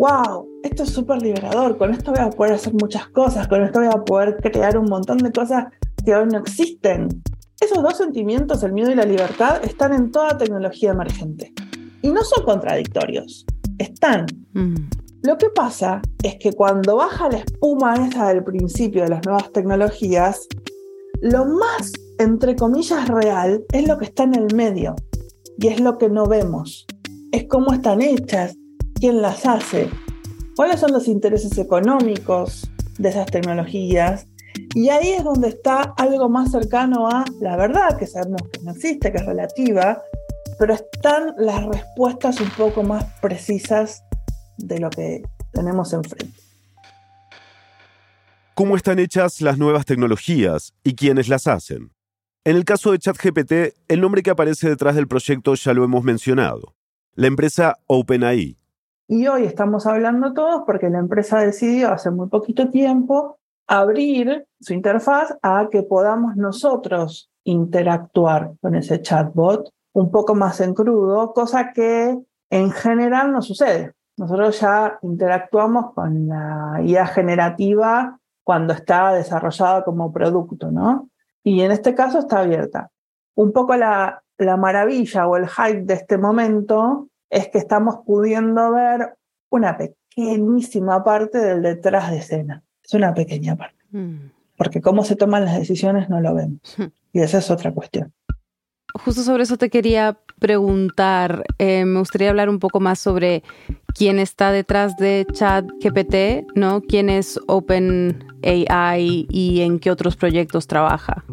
wow, 0.00 0.48
esto 0.64 0.82
es 0.82 0.90
súper 0.90 1.22
liberador, 1.22 1.78
con 1.78 1.94
esto 1.94 2.10
voy 2.10 2.24
a 2.24 2.30
poder 2.30 2.54
hacer 2.54 2.74
muchas 2.74 3.06
cosas, 3.10 3.46
con 3.46 3.62
esto 3.62 3.78
voy 3.78 3.88
a 3.88 4.04
poder 4.04 4.38
crear 4.42 4.76
un 4.76 4.86
montón 4.86 5.18
de 5.18 5.30
cosas 5.30 5.66
que 6.04 6.12
hoy 6.12 6.26
no 6.26 6.38
existen. 6.38 7.06
Esos 7.60 7.80
dos 7.84 7.98
sentimientos, 7.98 8.64
el 8.64 8.72
miedo 8.72 8.90
y 8.90 8.96
la 8.96 9.04
libertad, 9.04 9.64
están 9.64 9.92
en 9.92 10.10
toda 10.10 10.36
tecnología 10.36 10.90
emergente. 10.90 11.52
Y 12.02 12.10
no 12.10 12.24
son 12.24 12.44
contradictorios, 12.44 13.46
están. 13.78 14.26
Mm. 14.52 14.74
Lo 15.22 15.38
que 15.38 15.48
pasa 15.48 16.02
es 16.22 16.36
que 16.36 16.52
cuando 16.52 16.96
baja 16.96 17.30
la 17.30 17.38
espuma 17.38 17.94
esa 17.94 18.28
del 18.28 18.44
principio 18.44 19.04
de 19.04 19.08
las 19.08 19.24
nuevas 19.24 19.50
tecnologías, 19.52 20.46
lo 21.22 21.46
más, 21.46 21.92
entre 22.18 22.54
comillas, 22.56 23.08
real 23.08 23.64
es 23.72 23.88
lo 23.88 23.98
que 23.98 24.04
está 24.04 24.24
en 24.24 24.34
el 24.34 24.54
medio 24.54 24.94
y 25.58 25.68
es 25.68 25.80
lo 25.80 25.96
que 25.96 26.10
no 26.10 26.26
vemos. 26.26 26.86
Es 27.32 27.46
cómo 27.48 27.72
están 27.72 28.02
hechas, 28.02 28.56
quién 29.00 29.22
las 29.22 29.46
hace, 29.46 29.88
cuáles 30.56 30.80
son 30.80 30.92
los 30.92 31.08
intereses 31.08 31.56
económicos 31.56 32.70
de 32.98 33.08
esas 33.08 33.26
tecnologías. 33.26 34.26
Y 34.74 34.90
ahí 34.90 35.10
es 35.10 35.24
donde 35.24 35.48
está 35.48 35.94
algo 35.96 36.28
más 36.28 36.50
cercano 36.50 37.08
a 37.08 37.24
la 37.40 37.56
verdad, 37.56 37.96
que 37.96 38.06
sabemos 38.06 38.42
que 38.52 38.60
no 38.62 38.72
existe, 38.72 39.10
que 39.10 39.18
es 39.18 39.26
relativa, 39.26 40.02
pero 40.58 40.74
están 40.74 41.34
las 41.38 41.64
respuestas 41.64 42.40
un 42.40 42.50
poco 42.50 42.82
más 42.82 43.04
precisas 43.20 44.02
de 44.58 44.78
lo 44.78 44.90
que 44.90 45.22
tenemos 45.52 45.92
enfrente. 45.92 46.38
¿Cómo 48.54 48.76
están 48.76 48.98
hechas 49.00 49.40
las 49.40 49.58
nuevas 49.58 49.84
tecnologías 49.84 50.74
y 50.84 50.94
quiénes 50.94 51.28
las 51.28 51.46
hacen? 51.46 51.90
En 52.44 52.56
el 52.56 52.64
caso 52.64 52.92
de 52.92 52.98
ChatGPT, 52.98 53.52
el 53.88 54.00
nombre 54.00 54.22
que 54.22 54.30
aparece 54.30 54.68
detrás 54.68 54.94
del 54.94 55.08
proyecto 55.08 55.54
ya 55.54 55.72
lo 55.72 55.82
hemos 55.82 56.04
mencionado, 56.04 56.74
la 57.14 57.26
empresa 57.26 57.78
OpenAI. 57.86 58.56
Y 59.08 59.26
hoy 59.26 59.44
estamos 59.44 59.86
hablando 59.86 60.32
todos 60.34 60.62
porque 60.66 60.88
la 60.88 60.98
empresa 60.98 61.40
decidió 61.40 61.90
hace 61.90 62.10
muy 62.10 62.28
poquito 62.28 62.70
tiempo 62.70 63.38
abrir 63.66 64.46
su 64.60 64.72
interfaz 64.72 65.34
a 65.42 65.68
que 65.70 65.82
podamos 65.82 66.36
nosotros 66.36 67.30
interactuar 67.44 68.52
con 68.60 68.74
ese 68.74 69.02
chatbot 69.02 69.70
un 69.94 70.10
poco 70.10 70.34
más 70.34 70.60
en 70.60 70.74
crudo, 70.74 71.32
cosa 71.32 71.72
que 71.72 72.18
en 72.50 72.70
general 72.70 73.32
no 73.32 73.40
sucede. 73.40 73.92
Nosotros 74.16 74.60
ya 74.60 74.98
interactuamos 75.02 75.92
con 75.94 76.28
la 76.28 76.80
IA 76.84 77.06
generativa 77.06 78.18
cuando 78.42 78.74
está 78.74 79.12
desarrollada 79.14 79.84
como 79.84 80.12
producto, 80.12 80.70
¿no? 80.70 81.08
Y 81.42 81.62
en 81.62 81.70
este 81.70 81.94
caso 81.94 82.18
está 82.18 82.40
abierta. 82.40 82.90
Un 83.34 83.52
poco 83.52 83.76
la, 83.76 84.22
la 84.38 84.56
maravilla 84.56 85.26
o 85.26 85.36
el 85.36 85.48
hype 85.48 85.82
de 85.82 85.94
este 85.94 86.18
momento 86.18 87.08
es 87.30 87.48
que 87.48 87.58
estamos 87.58 88.00
pudiendo 88.04 88.72
ver 88.72 89.14
una 89.50 89.76
pequeñísima 89.76 91.02
parte 91.02 91.38
del 91.38 91.62
detrás 91.62 92.10
de 92.10 92.18
escena. 92.18 92.62
Es 92.82 92.94
una 92.94 93.14
pequeña 93.14 93.56
parte. 93.56 93.78
Mm. 93.90 94.30
Porque 94.56 94.80
cómo 94.80 95.04
se 95.04 95.16
toman 95.16 95.44
las 95.44 95.58
decisiones 95.58 96.08
no 96.08 96.20
lo 96.20 96.34
vemos. 96.34 96.60
Y 97.12 97.20
esa 97.20 97.38
es 97.38 97.48
otra 97.48 97.72
cuestión. 97.72 98.12
Justo 98.94 99.22
sobre 99.22 99.42
eso 99.42 99.56
te 99.56 99.70
quería 99.70 100.18
preguntar. 100.38 101.44
Eh, 101.58 101.84
me 101.84 101.98
gustaría 101.98 102.30
hablar 102.30 102.48
un 102.48 102.58
poco 102.58 102.80
más 102.80 102.98
sobre 102.98 103.42
quién 103.94 104.18
está 104.18 104.52
detrás 104.52 104.96
de 104.96 105.26
ChatGPT, 105.32 106.46
¿no? 106.54 106.80
¿Quién 106.80 107.08
es 107.08 107.40
OpenAI 107.46 109.26
y 109.28 109.60
en 109.62 109.78
qué 109.80 109.90
otros 109.90 110.16
proyectos 110.16 110.66
trabaja? 110.66 111.24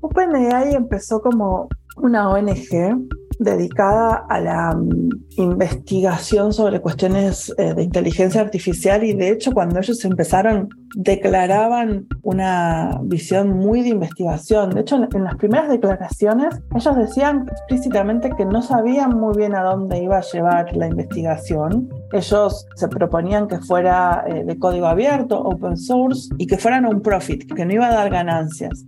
OpenAI 0.00 0.74
empezó 0.74 1.20
como 1.20 1.68
una 1.96 2.28
ONG 2.28 3.08
dedicada 3.38 4.24
a 4.28 4.40
la 4.40 4.74
mm, 4.74 5.10
investigación 5.36 6.52
sobre 6.52 6.80
cuestiones 6.80 7.52
eh, 7.58 7.74
de 7.74 7.82
inteligencia 7.82 8.40
artificial 8.40 9.04
y 9.04 9.12
de 9.12 9.30
hecho 9.30 9.52
cuando 9.52 9.78
ellos 9.78 10.04
empezaron 10.04 10.68
declaraban 10.94 12.06
una 12.22 12.98
visión 13.02 13.50
muy 13.50 13.82
de 13.82 13.90
investigación. 13.90 14.70
De 14.70 14.80
hecho 14.80 14.96
en, 14.96 15.24
las 15.24 15.36
primeras 15.36 15.68
declaraciones 15.68 16.60
ellos 16.74 16.96
decían 16.96 17.46
explícitamente 17.50 18.30
que 18.36 18.44
no 18.44 18.62
sabían 18.62 19.18
muy 19.18 19.36
bien 19.36 19.54
a 19.54 19.62
dónde 19.62 20.02
iba 20.02 20.18
a 20.18 20.22
llevar 20.22 20.74
la 20.76 20.86
investigación. 20.86 21.88
Ellos 22.12 22.66
se 22.76 22.88
proponían 22.88 23.48
que 23.48 23.58
fuera 23.58 24.24
eh, 24.26 24.44
de 24.44 24.58
código 24.58 24.86
abierto, 24.86 25.38
open 25.40 25.76
source 25.76 26.30
y 26.38 26.46
que 26.46 26.56
fueran 26.56 26.86
un 26.86 27.02
profit, 27.02 27.52
que 27.52 27.66
no 27.66 27.74
iba 27.74 27.88
a 27.88 27.94
dar 27.94 28.10
ganancias. 28.10 28.86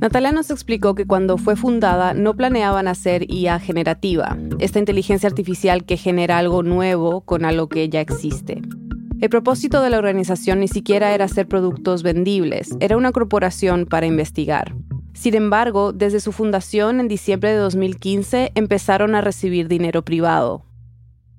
Natalia 0.00 0.32
nos 0.32 0.50
explicó 0.50 0.94
que 0.94 1.06
cuando 1.06 1.38
fue 1.38 1.56
fundada 1.56 2.12
no 2.12 2.34
planeaban 2.34 2.88
hacer 2.88 3.30
IA 3.30 3.58
generativa, 3.58 4.36
esta 4.58 4.78
inteligencia 4.78 5.28
artificial 5.28 5.84
que 5.84 5.96
genera 5.96 6.38
algo 6.38 6.62
nuevo 6.62 7.22
con 7.22 7.44
algo 7.44 7.68
que 7.68 7.88
ya 7.88 8.00
existe. 8.00 8.62
El 9.20 9.30
propósito 9.30 9.80
de 9.80 9.88
la 9.88 9.98
organización 9.98 10.60
ni 10.60 10.68
siquiera 10.68 11.14
era 11.14 11.24
hacer 11.24 11.48
productos 11.48 12.02
vendibles, 12.02 12.76
era 12.80 12.96
una 12.96 13.12
corporación 13.12 13.86
para 13.86 14.06
investigar. 14.06 14.74
Sin 15.14 15.34
embargo, 15.34 15.94
desde 15.94 16.20
su 16.20 16.32
fundación 16.32 17.00
en 17.00 17.08
diciembre 17.08 17.50
de 17.50 17.56
2015 17.56 18.52
empezaron 18.54 19.14
a 19.14 19.22
recibir 19.22 19.68
dinero 19.68 20.02
privado. 20.02 20.64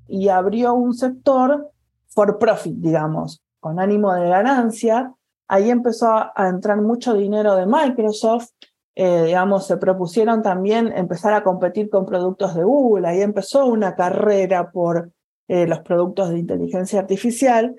Y 0.08 0.30
abrió 0.30 0.74
un 0.74 0.96
sector 0.96 1.70
for 2.08 2.40
profit, 2.40 2.78
digamos, 2.78 3.44
con 3.60 3.80
ánimo 3.80 4.12
de 4.14 4.28
ganancia, 4.28 5.14
ahí 5.48 5.70
empezó 5.70 6.08
a, 6.12 6.50
entrar 6.50 6.82
mucho 6.82 7.14
dinero 7.14 7.56
de 7.56 7.66
Microsoft, 7.66 8.50
eh, 8.96 9.26
digamos, 9.28 9.68
se 9.68 9.78
propusieron 9.78 10.42
también 10.42 10.92
empezar 10.96 11.34
a 11.34 11.44
competir 11.44 11.90
con 11.90 12.06
productos 12.06 12.56
de 12.56 12.64
Google, 12.64 13.08
ahí 13.08 13.22
empezó 13.22 13.66
una 13.66 13.96
carrera 13.96 14.72
por 14.72 15.12
eh, 15.48 15.68
los 15.68 15.80
productos 15.80 16.30
de 16.30 16.40
inteligencia 16.40 17.00
artificial 17.00 17.76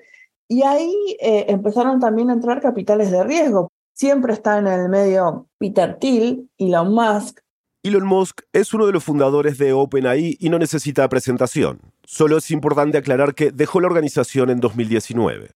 y 0.47 0.63
ahí 0.63 1.17
eh, 1.21 1.45
empezaron 1.49 1.99
también 1.99 2.29
a 2.29 2.33
entrar 2.33 2.61
capitales 2.61 3.11
de 3.11 3.23
riesgo. 3.23 3.69
Siempre 3.93 4.33
está 4.33 4.57
en 4.57 4.67
el 4.67 4.89
medio 4.89 5.47
Peter 5.57 5.97
Thiel, 5.99 6.49
Elon 6.57 6.93
Musk. 6.93 7.41
Elon 7.83 8.05
Musk 8.05 8.41
es 8.51 8.73
uno 8.73 8.85
de 8.87 8.93
los 8.93 9.03
fundadores 9.03 9.57
de 9.57 9.73
OpenAI 9.73 10.37
y 10.39 10.49
no 10.49 10.57
necesita 10.57 11.07
presentación. 11.09 11.79
Solo 12.03 12.37
es 12.37 12.49
importante 12.49 12.97
aclarar 12.97 13.35
que 13.35 13.51
dejó 13.51 13.79
la 13.79 13.87
organización 13.87 14.49
en 14.49 14.59
2019. 14.59 15.51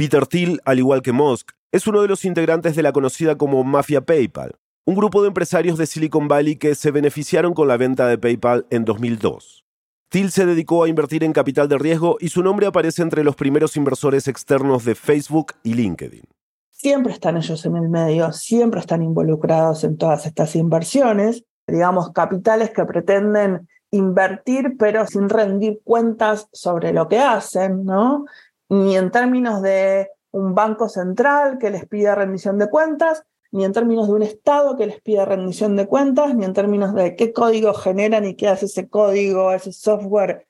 Peter 0.00 0.26
Thiel, 0.26 0.62
al 0.64 0.78
igual 0.78 1.02
que 1.02 1.12
Musk, 1.12 1.50
es 1.72 1.86
uno 1.86 2.00
de 2.00 2.08
los 2.08 2.24
integrantes 2.24 2.74
de 2.74 2.82
la 2.82 2.90
conocida 2.90 3.36
como 3.36 3.62
Mafia 3.64 4.00
PayPal, 4.00 4.56
un 4.86 4.94
grupo 4.94 5.20
de 5.20 5.28
empresarios 5.28 5.76
de 5.76 5.84
Silicon 5.84 6.26
Valley 6.26 6.56
que 6.56 6.74
se 6.74 6.90
beneficiaron 6.90 7.52
con 7.52 7.68
la 7.68 7.76
venta 7.76 8.08
de 8.08 8.16
PayPal 8.16 8.64
en 8.70 8.86
2002. 8.86 9.66
Thiel 10.08 10.30
se 10.30 10.46
dedicó 10.46 10.84
a 10.84 10.88
invertir 10.88 11.22
en 11.22 11.34
capital 11.34 11.68
de 11.68 11.76
riesgo 11.76 12.16
y 12.18 12.30
su 12.30 12.42
nombre 12.42 12.66
aparece 12.66 13.02
entre 13.02 13.22
los 13.22 13.36
primeros 13.36 13.76
inversores 13.76 14.26
externos 14.26 14.86
de 14.86 14.94
Facebook 14.94 15.52
y 15.64 15.74
LinkedIn. 15.74 16.24
Siempre 16.70 17.12
están 17.12 17.36
ellos 17.36 17.66
en 17.66 17.76
el 17.76 17.90
medio, 17.90 18.32
siempre 18.32 18.80
están 18.80 19.02
involucrados 19.02 19.84
en 19.84 19.98
todas 19.98 20.24
estas 20.24 20.56
inversiones, 20.56 21.44
digamos, 21.66 22.10
capitales 22.12 22.70
que 22.70 22.86
pretenden 22.86 23.68
invertir 23.90 24.76
pero 24.78 25.04
sin 25.06 25.28
rendir 25.28 25.80
cuentas 25.84 26.48
sobre 26.52 26.94
lo 26.94 27.06
que 27.06 27.18
hacen, 27.18 27.84
¿no? 27.84 28.24
Ni 28.70 28.96
en 28.96 29.10
términos 29.10 29.60
de 29.60 30.08
un 30.30 30.54
banco 30.54 30.88
central 30.88 31.58
que 31.58 31.70
les 31.70 31.86
pida 31.86 32.14
rendición 32.14 32.58
de 32.58 32.70
cuentas, 32.70 33.24
ni 33.52 33.64
en 33.64 33.72
términos 33.72 34.06
de 34.06 34.14
un 34.14 34.22
Estado 34.22 34.76
que 34.76 34.86
les 34.86 35.00
pida 35.00 35.24
rendición 35.24 35.76
de 35.76 35.86
cuentas, 35.86 36.34
ni 36.36 36.44
en 36.44 36.52
términos 36.52 36.94
de 36.94 37.16
qué 37.16 37.32
código 37.32 37.74
generan 37.74 38.24
y 38.24 38.36
qué 38.36 38.46
hace 38.48 38.66
ese 38.66 38.88
código, 38.88 39.52
ese 39.52 39.72
software. 39.72 40.46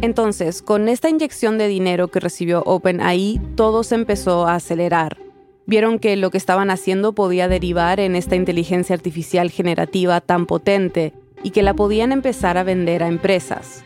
Entonces, 0.00 0.62
con 0.62 0.88
esta 0.88 1.10
inyección 1.10 1.58
de 1.58 1.68
dinero 1.68 2.08
que 2.08 2.20
recibió 2.20 2.62
OpenAI, 2.64 3.40
todo 3.54 3.82
se 3.82 3.94
empezó 3.94 4.46
a 4.46 4.54
acelerar. 4.54 5.18
Vieron 5.66 5.98
que 5.98 6.16
lo 6.16 6.30
que 6.30 6.38
estaban 6.38 6.70
haciendo 6.70 7.14
podía 7.14 7.48
derivar 7.48 8.00
en 8.00 8.16
esta 8.16 8.36
inteligencia 8.36 8.94
artificial 8.94 9.50
generativa 9.50 10.20
tan 10.20 10.46
potente 10.46 11.12
y 11.42 11.50
que 11.50 11.62
la 11.62 11.74
podían 11.74 12.12
empezar 12.12 12.56
a 12.56 12.62
vender 12.62 13.02
a 13.02 13.08
empresas. 13.08 13.84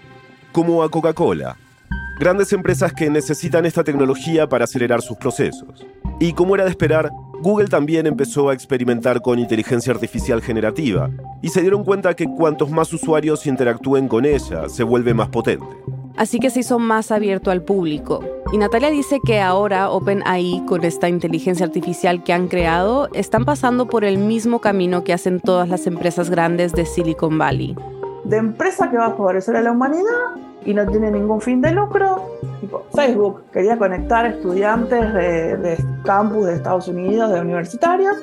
Como 0.53 0.83
a 0.83 0.91
Coca-Cola, 0.91 1.57
grandes 2.21 2.53
empresas 2.53 2.93
que 2.93 3.09
necesitan 3.09 3.65
esta 3.65 3.83
tecnología 3.83 4.47
para 4.47 4.65
acelerar 4.65 5.01
sus 5.01 5.17
procesos. 5.17 5.87
Y 6.19 6.35
como 6.35 6.55
era 6.55 6.65
de 6.65 6.71
esperar, 6.71 7.11
Google 7.41 7.69
también 7.69 8.07
empezó 8.07 8.51
a 8.51 8.53
experimentar 8.53 9.23
con 9.23 9.39
inteligencia 9.39 9.95
artificial 9.95 10.43
generativa 10.43 11.09
y 11.41 11.49
se 11.49 11.63
dieron 11.63 11.83
cuenta 11.83 12.15
que 12.15 12.27
cuantos 12.27 12.71
más 12.71 12.93
usuarios 12.93 13.47
interactúen 13.47 14.07
con 14.07 14.27
ella, 14.27 14.69
se 14.69 14.83
vuelve 14.83 15.15
más 15.15 15.31
potente. 15.31 15.65
Así 16.19 16.41
que 16.41 16.51
se 16.51 16.61
hizo 16.61 16.79
más 16.79 17.11
abierto 17.11 17.51
al 17.51 17.63
público. 17.63 18.23
Y 18.53 18.59
Natalia 18.59 18.91
dice 18.91 19.19
que 19.25 19.41
ahora 19.41 19.89
OpenAI, 19.89 20.63
con 20.67 20.85
esta 20.85 21.09
inteligencia 21.09 21.65
artificial 21.65 22.23
que 22.23 22.35
han 22.35 22.49
creado, 22.49 23.09
están 23.15 23.47
pasando 23.47 23.87
por 23.87 24.05
el 24.05 24.19
mismo 24.19 24.61
camino 24.61 25.05
que 25.05 25.15
hacen 25.15 25.41
todas 25.41 25.71
las 25.71 25.87
empresas 25.87 26.29
grandes 26.29 26.75
de 26.75 26.85
Silicon 26.85 27.39
Valley. 27.39 27.75
De 28.25 28.37
empresa 28.37 28.91
que 28.91 28.99
va 28.99 29.07
a 29.07 29.13
favorecer 29.13 29.57
a 29.57 29.63
la 29.63 29.73
humanidad 29.73 30.50
y 30.65 30.75
no 30.75 30.87
tiene 30.87 31.11
ningún 31.11 31.41
fin 31.41 31.61
de 31.61 31.73
lucro. 31.73 32.31
Tipo, 32.61 32.85
Facebook 32.95 33.43
quería 33.53 33.79
conectar 33.79 34.27
estudiantes 34.27 35.13
de, 35.15 35.57
de 35.57 35.85
campus 36.05 36.47
de 36.47 36.55
Estados 36.55 36.89
Unidos, 36.89 37.33
de 37.33 37.41
universitarios, 37.41 38.17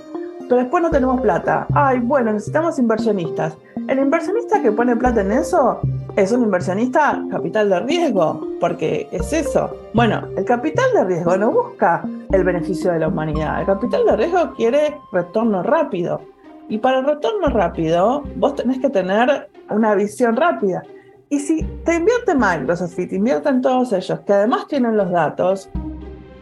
pero 0.47 0.61
después 0.61 0.81
no 0.83 0.89
tenemos 0.89 1.19
plata. 1.21 1.67
Ay, 1.73 1.99
bueno, 1.99 2.31
necesitamos 2.31 2.79
inversionistas. 2.79 3.57
El 3.87 3.99
inversionista 3.99 4.61
que 4.61 4.71
pone 4.71 4.95
plata 4.95 5.21
en 5.21 5.31
eso 5.31 5.79
es 6.15 6.31
un 6.31 6.43
inversionista 6.43 7.23
capital 7.29 7.69
de 7.69 7.79
riesgo, 7.81 8.47
porque 8.59 9.07
es 9.11 9.31
eso. 9.33 9.69
Bueno, 9.93 10.27
el 10.35 10.45
capital 10.45 10.85
de 10.93 11.03
riesgo 11.05 11.37
no 11.37 11.51
busca 11.51 12.03
el 12.31 12.43
beneficio 12.43 12.91
de 12.91 12.99
la 12.99 13.07
humanidad, 13.07 13.59
el 13.61 13.67
capital 13.67 14.05
de 14.05 14.17
riesgo 14.17 14.53
quiere 14.55 14.97
retorno 15.11 15.63
rápido. 15.63 16.21
Y 16.69 16.79
para 16.79 16.99
el 16.99 17.05
retorno 17.05 17.47
rápido, 17.47 18.23
vos 18.35 18.55
tenés 18.55 18.79
que 18.79 18.89
tener 18.89 19.49
una 19.69 19.95
visión 19.95 20.35
rápida. 20.35 20.83
Y 21.29 21.39
si 21.39 21.63
te 21.83 21.95
invierte 21.95 22.33
Microsoft 22.35 22.97
y 22.99 23.07
te 23.07 23.15
invierten 23.15 23.61
todos 23.61 23.91
ellos, 23.91 24.19
que 24.21 24.33
además 24.33 24.67
tienen 24.67 24.95
los 24.95 25.11
datos, 25.11 25.69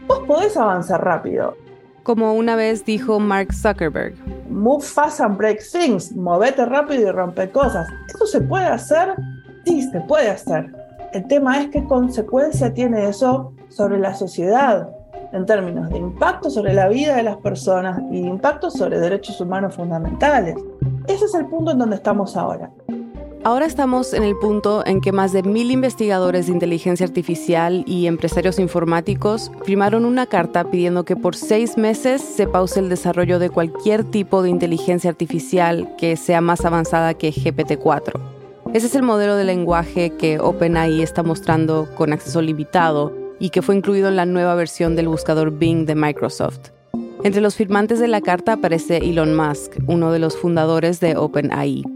vos 0.08 0.20
podés 0.27 0.56
avanzar 0.58 1.04
rápido. 1.04 1.56
Como 2.04 2.34
una 2.34 2.56
vez 2.56 2.86
dijo 2.86 3.20
Mark 3.20 3.51
Zuckerberg. 3.51 4.13
Move 4.48 4.84
fast 4.84 5.22
and 5.22 5.38
break 5.38 5.60
things. 5.72 6.15
Movete 6.15 6.65
rápido 6.65 7.10
y 7.10 7.12
rompe 7.12 7.50
cosas. 7.50 7.88
¿Eso 8.13 8.27
se 8.27 8.42
puede 8.42 8.68
hacer? 8.68 9.15
Sí, 9.65 9.82
se 9.82 10.01
puede 10.01 10.30
hacer. 10.30 10.72
El 11.13 11.27
tema 11.27 11.62
es 11.62 11.70
qué 11.70 11.84
consecuencia 11.86 12.72
tiene 12.72 13.10
eso 13.10 13.54
sobre 13.70 13.98
la 13.98 14.13
sociedad 14.13 14.88
en 15.32 15.46
términos 15.48 15.89
de 15.89 15.98
impacto 15.98 16.50
sobre 16.51 16.74
la 16.74 16.88
vida 16.88 17.15
de 17.15 17.24
las 17.24 17.38
personas 17.38 18.00
y 18.12 18.20
impacto 18.20 18.70
sobre 18.70 19.00
derechos 19.00 19.42
humanos 19.42 19.75
fundamentales. 19.75 20.56
Ese 21.08 21.25
es 21.25 21.34
el 21.34 21.48
punto 21.48 21.72
en 21.72 21.80
donde 21.80 21.96
estamos 21.96 22.38
ahora. 22.38 22.70
Ahora 23.46 23.68
estamos 23.68 24.14
en 24.14 24.24
el 24.24 24.36
punto 24.36 24.82
en 24.88 25.02
que 25.02 25.12
más 25.12 25.32
de 25.32 25.44
mil 25.44 25.70
investigadores 25.70 26.48
de 26.48 26.54
inteligencia 26.54 27.06
artificial 27.06 27.84
y 27.86 28.08
empresarios 28.08 28.58
informáticos 28.58 29.52
firmaron 29.66 30.04
una 30.06 30.25
carta 30.25 30.72
pidiendo 30.72 31.06
que 31.06 31.16
por 31.16 31.36
seis 31.36 31.78
meses 31.78 32.24
se 32.24 32.48
pause 32.48 32.80
el 32.80 32.90
desarrollo 32.90 33.38
de 33.38 33.52
cualquier 33.52 34.04
tipo 34.04 34.42
de 34.42 34.50
inteligencia 34.50 35.12
artificial 35.12 35.96
que 35.96 36.18
sea 36.18 36.42
más 36.42 36.66
avanzada 36.66 37.14
que 37.14 37.32
GPT-4. 37.32 38.20
Ese 38.74 38.88
es 38.88 38.96
el 38.96 39.04
modelo 39.04 39.36
de 39.36 39.44
lenguaje 39.44 40.10
que 40.10 40.40
OpenAI 40.40 41.04
está 41.04 41.22
mostrando 41.22 41.88
con 41.96 42.14
acceso 42.14 42.42
limitado 42.42 43.14
y 43.38 43.52
que 43.52 43.62
fue 43.62 43.75
incluido 43.75 44.08
en 44.08 44.16
la 44.16 44.25
nueva 44.25 44.56
versión 44.56 44.96
del 44.96 45.08
buscador 45.08 45.52
Bing 45.52 45.86
de 45.86 45.94
Microsoft. 45.94 46.72
Entre 47.24 47.42
los 47.42 47.54
firmantes 47.54 48.00
de 48.00 48.08
la 48.08 48.22
carta 48.22 48.54
aparece 48.54 48.98
Elon 48.98 49.36
Musk, 49.36 49.75
uno 49.86 50.12
de 50.12 50.18
los 50.18 50.36
fundadores 50.36 51.00
de 51.00 51.16
OpenAI. 51.16 51.95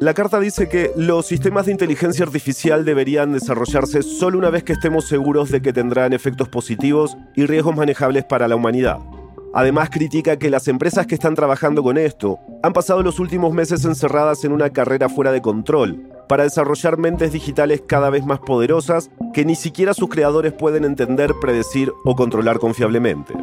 La 0.00 0.14
carta 0.14 0.38
dice 0.38 0.68
que 0.68 0.92
los 0.94 1.26
sistemas 1.26 1.66
de 1.66 1.72
inteligencia 1.72 2.24
artificial 2.24 2.84
deberían 2.84 3.32
desarrollarse 3.32 4.02
solo 4.04 4.38
una 4.38 4.48
vez 4.48 4.62
que 4.62 4.74
estemos 4.74 5.08
seguros 5.08 5.50
de 5.50 5.60
que 5.60 5.72
tendrán 5.72 6.12
efectos 6.12 6.48
positivos 6.48 7.16
y 7.34 7.46
riesgos 7.46 7.74
manejables 7.74 8.24
para 8.24 8.46
la 8.46 8.54
humanidad. 8.54 8.98
Además 9.52 9.90
critica 9.90 10.38
que 10.38 10.50
las 10.50 10.68
empresas 10.68 11.08
que 11.08 11.16
están 11.16 11.34
trabajando 11.34 11.82
con 11.82 11.98
esto 11.98 12.38
han 12.62 12.74
pasado 12.74 13.02
los 13.02 13.18
últimos 13.18 13.52
meses 13.52 13.84
encerradas 13.84 14.44
en 14.44 14.52
una 14.52 14.70
carrera 14.70 15.08
fuera 15.08 15.32
de 15.32 15.42
control 15.42 16.00
para 16.28 16.44
desarrollar 16.44 16.96
mentes 16.96 17.32
digitales 17.32 17.82
cada 17.84 18.08
vez 18.08 18.24
más 18.24 18.38
poderosas 18.38 19.10
que 19.34 19.44
ni 19.44 19.56
siquiera 19.56 19.94
sus 19.94 20.10
creadores 20.10 20.52
pueden 20.52 20.84
entender, 20.84 21.34
predecir 21.40 21.92
o 22.04 22.14
controlar 22.14 22.60
confiablemente. 22.60 23.34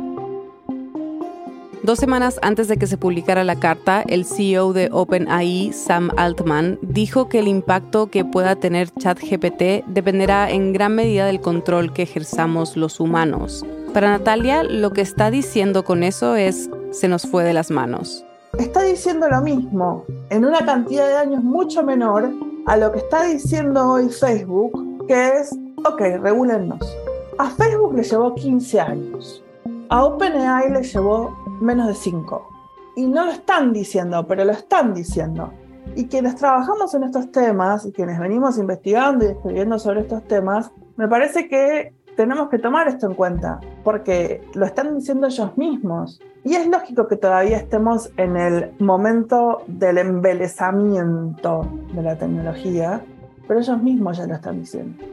Dos 1.85 1.99
semanas 1.99 2.39
antes 2.41 2.67
de 2.67 2.77
que 2.77 2.87
se 2.87 2.97
publicara 2.97 3.43
la 3.43 3.59
carta, 3.59 4.03
el 4.07 4.25
CEO 4.25 4.73
de 4.73 4.89
OpenAI, 4.91 5.71
Sam 5.71 6.09
Altman, 6.17 6.79
dijo 6.81 7.29
que 7.29 7.37
el 7.37 7.47
impacto 7.47 8.07
que 8.07 8.25
pueda 8.25 8.55
tener 8.55 8.89
ChatGPT 8.89 9.85
dependerá 9.85 10.49
en 10.49 10.73
gran 10.73 10.95
medida 10.95 11.27
del 11.27 11.41
control 11.41 11.93
que 11.93 12.01
ejerzamos 12.01 12.75
los 12.75 12.99
humanos. 12.99 13.63
Para 13.93 14.09
Natalia, 14.09 14.63
lo 14.63 14.93
que 14.93 15.01
está 15.01 15.29
diciendo 15.29 15.85
con 15.85 16.01
eso 16.01 16.35
es 16.35 16.71
se 16.89 17.07
nos 17.07 17.27
fue 17.27 17.43
de 17.43 17.53
las 17.53 17.69
manos. 17.69 18.25
Está 18.57 18.81
diciendo 18.81 19.29
lo 19.29 19.41
mismo, 19.41 20.05
en 20.31 20.43
una 20.43 20.65
cantidad 20.65 21.07
de 21.07 21.17
años 21.17 21.43
mucho 21.43 21.83
menor 21.83 22.31
a 22.65 22.77
lo 22.77 22.91
que 22.93 22.97
está 22.97 23.25
diciendo 23.25 23.91
hoy 23.91 24.09
Facebook, 24.09 25.05
que 25.07 25.27
es, 25.37 25.55
ok, 25.85 26.01
regulennos. 26.19 26.97
A 27.37 27.51
Facebook 27.51 27.93
le 27.93 28.01
llevó 28.01 28.33
15 28.33 28.79
años, 28.79 29.43
a 29.89 30.03
OpenAI 30.03 30.71
le 30.71 30.81
llevó 30.81 31.44
menos 31.61 31.87
de 31.87 31.95
5. 31.95 32.49
Y 32.95 33.07
no 33.07 33.25
lo 33.25 33.31
están 33.31 33.73
diciendo, 33.73 34.25
pero 34.27 34.45
lo 34.45 34.51
están 34.51 34.93
diciendo. 34.93 35.51
Y 35.95 36.07
quienes 36.07 36.35
trabajamos 36.35 36.93
en 36.93 37.03
estos 37.03 37.31
temas 37.31 37.85
y 37.85 37.91
quienes 37.91 38.19
venimos 38.19 38.57
investigando 38.57 39.25
y 39.25 39.29
escribiendo 39.29 39.77
sobre 39.79 40.01
estos 40.01 40.23
temas, 40.27 40.71
me 40.97 41.07
parece 41.07 41.47
que 41.47 41.93
tenemos 42.15 42.49
que 42.49 42.59
tomar 42.59 42.87
esto 42.87 43.07
en 43.07 43.13
cuenta, 43.13 43.59
porque 43.83 44.41
lo 44.53 44.65
están 44.65 44.97
diciendo 44.97 45.27
ellos 45.27 45.57
mismos. 45.57 46.21
Y 46.43 46.55
es 46.55 46.67
lógico 46.67 47.07
que 47.07 47.17
todavía 47.17 47.57
estemos 47.57 48.11
en 48.17 48.37
el 48.37 48.71
momento 48.79 49.63
del 49.67 49.97
embelezamiento 49.97 51.67
de 51.93 52.01
la 52.01 52.17
tecnología, 52.17 53.01
pero 53.47 53.59
ellos 53.59 53.81
mismos 53.81 54.17
ya 54.17 54.27
lo 54.27 54.35
están 54.35 54.59
diciendo. 54.59 55.03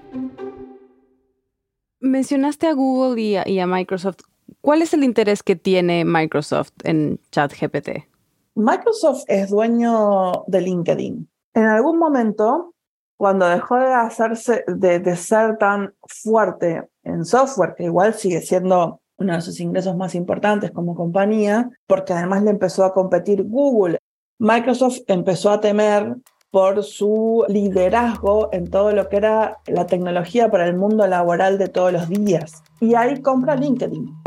Mencionaste 2.00 2.66
a 2.66 2.72
Google 2.74 3.20
y 3.20 3.36
a, 3.36 3.48
y 3.48 3.58
a 3.60 3.66
Microsoft. 3.66 4.31
¿Cuál 4.60 4.82
es 4.82 4.94
el 4.94 5.04
interés 5.04 5.42
que 5.42 5.56
tiene 5.56 6.04
Microsoft 6.04 6.72
en 6.84 7.20
ChatGPT? 7.30 8.06
Microsoft 8.54 9.24
es 9.28 9.50
dueño 9.50 10.44
de 10.46 10.60
LinkedIn. 10.60 11.28
En 11.54 11.64
algún 11.64 11.98
momento, 11.98 12.74
cuando 13.16 13.46
dejó 13.48 13.76
de 13.76 13.92
hacerse, 13.92 14.64
de, 14.66 14.98
de, 14.98 15.16
ser 15.16 15.56
tan 15.58 15.94
fuerte 16.06 16.88
en 17.02 17.24
software, 17.24 17.74
que 17.76 17.84
igual 17.84 18.14
sigue 18.14 18.42
siendo 18.42 19.00
uno 19.18 19.34
de 19.34 19.40
sus 19.40 19.60
ingresos 19.60 19.96
más 19.96 20.14
importantes 20.14 20.70
como 20.70 20.94
compañía, 20.94 21.70
porque 21.86 22.12
además 22.12 22.42
le 22.42 22.50
empezó 22.50 22.84
a 22.84 22.92
competir 22.92 23.44
Google. 23.44 23.98
Microsoft 24.38 24.98
empezó 25.06 25.50
a 25.50 25.60
temer 25.60 26.16
por 26.50 26.84
su 26.84 27.44
liderazgo 27.48 28.50
en 28.52 28.70
todo 28.70 28.92
lo 28.92 29.08
que 29.08 29.16
era 29.16 29.58
la 29.66 29.86
tecnología 29.86 30.50
para 30.50 30.66
el 30.66 30.76
mundo 30.76 31.06
laboral 31.06 31.56
de 31.56 31.68
todos 31.68 31.92
los 31.92 32.08
días. 32.08 32.62
Y 32.80 32.94
ahí 32.94 33.22
compra 33.22 33.56
LinkedIn. 33.56 34.21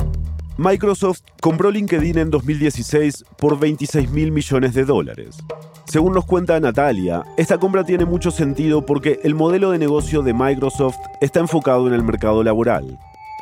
Microsoft 0.58 1.20
compró 1.42 1.70
LinkedIn 1.70 2.18
en 2.18 2.30
2016 2.32 3.26
por 3.38 3.60
26 3.60 4.10
mil 4.12 4.32
millones 4.32 4.74
de 4.74 4.86
dólares. 4.86 5.38
Según 5.86 6.14
nos 6.14 6.26
cuenta 6.26 6.58
Natalia, 6.62 7.26
esta 7.36 7.58
compra 7.58 7.84
tiene 7.84 8.06
mucho 8.06 8.32
sentido 8.32 8.86
porque 8.86 9.20
el 9.24 9.36
modelo 9.36 9.72
de 9.72 9.80
negocio 9.80 10.22
de 10.22 10.34
Microsoft 10.34 10.96
está 11.20 11.42
enfocado 11.42 11.88
en 11.88 11.94
el 11.94 12.04
mercado 12.04 12.42
laboral. 12.42 12.98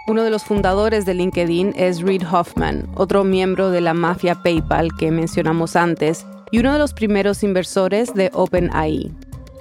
Uno 0.07 0.23
de 0.23 0.31
los 0.31 0.43
fundadores 0.43 1.05
de 1.05 1.13
LinkedIn 1.13 1.73
es 1.75 2.01
Reid 2.01 2.23
Hoffman, 2.29 2.89
otro 2.95 3.23
miembro 3.23 3.69
de 3.69 3.81
la 3.81 3.93
mafia 3.93 4.41
PayPal 4.41 4.89
que 4.97 5.11
mencionamos 5.11 5.75
antes, 5.75 6.25
y 6.49 6.59
uno 6.59 6.73
de 6.73 6.79
los 6.79 6.93
primeros 6.93 7.43
inversores 7.43 8.15
de 8.15 8.31
OpenAI. 8.33 9.11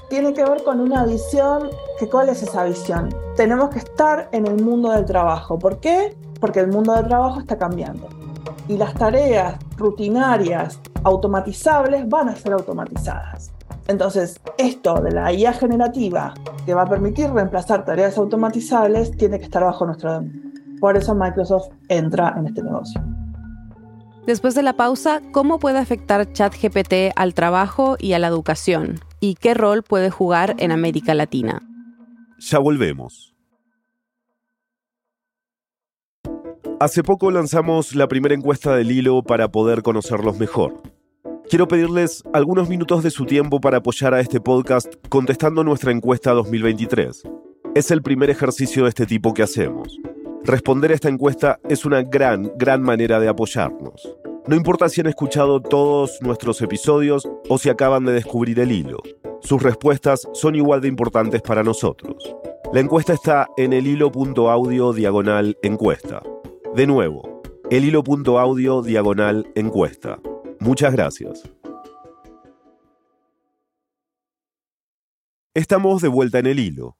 Tiene 0.09 0.33
que 0.33 0.43
ver 0.43 0.63
con 0.65 0.81
una 0.81 1.05
visión, 1.05 1.69
que 1.99 2.09
¿cuál 2.09 2.31
es 2.31 2.43
esa 2.43 2.65
visión? 2.65 3.15
Tenemos 3.37 3.69
que 3.69 3.79
estar 3.79 4.31
en 4.33 4.47
el 4.47 4.63
mundo 4.63 4.91
del 4.91 5.05
trabajo. 5.05 5.59
¿Por 5.59 5.81
qué? 5.81 6.17
Porque 6.43 6.59
el 6.59 6.73
mundo 6.73 6.93
del 6.93 7.07
trabajo 7.07 7.39
está 7.39 7.57
cambiando. 7.57 8.09
Y 8.67 8.77
las 8.77 8.95
tareas 8.95 9.55
rutinarias, 9.77 10.81
automatizables, 11.05 12.09
van 12.09 12.31
a 12.31 12.35
ser 12.35 12.55
automatizadas. 12.55 13.53
Entonces, 13.87 14.41
esto 14.59 15.01
de 15.01 15.13
la 15.13 15.33
IA 15.33 15.53
generativa, 15.53 16.35
que 16.67 16.75
va 16.75 16.83
a 16.83 16.89
permitir 16.89 17.31
reemplazar 17.31 17.85
tareas 17.85 18.19
automatizables, 18.19 19.17
tiene 19.17 19.39
que 19.39 19.45
estar 19.45 19.63
bajo 19.63 19.87
nuestro 19.87 20.15
dominio. 20.15 20.51
Por 20.81 20.97
eso 20.97 21.15
Microsoft 21.15 21.69
entra 21.89 22.35
en 22.37 22.49
este 22.49 22.61
negocio. 22.61 23.01
Después 24.27 24.57
de 24.57 24.65
la 24.65 24.73
pausa, 24.73 25.21
¿cómo 25.31 25.61
puede 25.61 25.79
afectar 25.79 26.33
ChatGPT 26.33 27.13
al 27.15 27.35
trabajo 27.35 27.95
y 28.01 28.15
a 28.15 28.19
la 28.19 28.27
educación? 28.27 28.99
¿Y 29.21 29.37
qué 29.37 29.55
rol 29.55 29.85
puede 29.85 30.11
jugar 30.11 30.57
en 30.59 30.73
América 30.73 31.15
Latina? 31.15 31.63
Ya 32.41 32.59
volvemos. 32.59 33.32
Hace 36.83 37.05
poco 37.05 37.31
lanzamos 37.31 37.95
la 37.95 38.09
primera 38.09 38.35
encuesta 38.35 38.75
del 38.75 38.91
hilo 38.91 39.23
para 39.23 39.53
poder 39.53 39.83
conocerlos 39.83 40.37
mejor. 40.41 40.83
Quiero 41.49 41.69
pedirles 41.69 42.25
algunos 42.33 42.69
minutos 42.69 43.05
de 43.05 43.13
su 43.13 43.25
tiempo 43.25 43.61
para 43.61 43.77
apoyar 43.77 44.15
a 44.15 44.21
este 44.21 44.41
podcast 44.41 44.93
contestando 45.09 45.63
nuestra 45.63 45.93
encuesta 45.93 46.33
2023. 46.33 47.23
Es 47.77 47.93
el 47.93 48.03
primer 48.03 48.31
ejercicio 48.31 48.83
de 48.83 48.89
este 48.89 49.07
tipo 49.07 49.33
que 49.33 49.45
hacemos. 49.45 49.97
Responder 50.43 50.91
a 50.91 50.95
esta 50.95 51.09
encuesta 51.09 51.61
es 51.69 51.85
una 51.85 52.03
gran, 52.03 52.51
gran 52.57 52.83
manera 52.83 53.21
de 53.21 53.29
apoyarnos. 53.29 54.17
No 54.49 54.57
importa 54.57 54.89
si 54.89 55.03
han 55.03 55.07
escuchado 55.07 55.61
todos 55.63 56.19
nuestros 56.21 56.61
episodios 56.63 57.31
o 57.49 57.59
si 57.59 57.69
acaban 57.69 58.05
de 58.07 58.15
descubrir 58.15 58.59
el 58.59 58.73
hilo. 58.73 58.99
Sus 59.41 59.63
respuestas 59.63 60.27
son 60.33 60.57
igual 60.57 60.81
de 60.81 60.89
importantes 60.89 61.43
para 61.43 61.63
nosotros. 61.63 62.35
La 62.73 62.81
encuesta 62.81 63.13
está 63.13 63.47
en 63.57 63.73
el 63.73 63.87
hilo.audio 63.87 64.93
diagonal 64.93 65.57
encuesta. 65.63 66.21
De 66.75 66.87
nuevo, 66.87 67.43
el 67.71 67.85
hilo.audio 67.85 68.83
diagonal 68.83 69.47
encuesta. 69.55 70.19
Muchas 70.61 70.93
gracias. 70.93 71.43
Estamos 75.55 76.03
de 76.03 76.09
vuelta 76.09 76.39
en 76.39 76.47
el 76.47 76.59
hilo. 76.59 76.97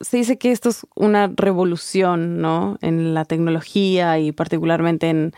Se 0.00 0.18
dice 0.18 0.38
que 0.38 0.52
esto 0.52 0.68
es 0.68 0.86
una 0.94 1.32
revolución, 1.34 2.40
¿no? 2.40 2.76
En 2.82 3.14
la 3.14 3.24
tecnología 3.24 4.18
y 4.18 4.32
particularmente 4.32 5.08
en, 5.08 5.32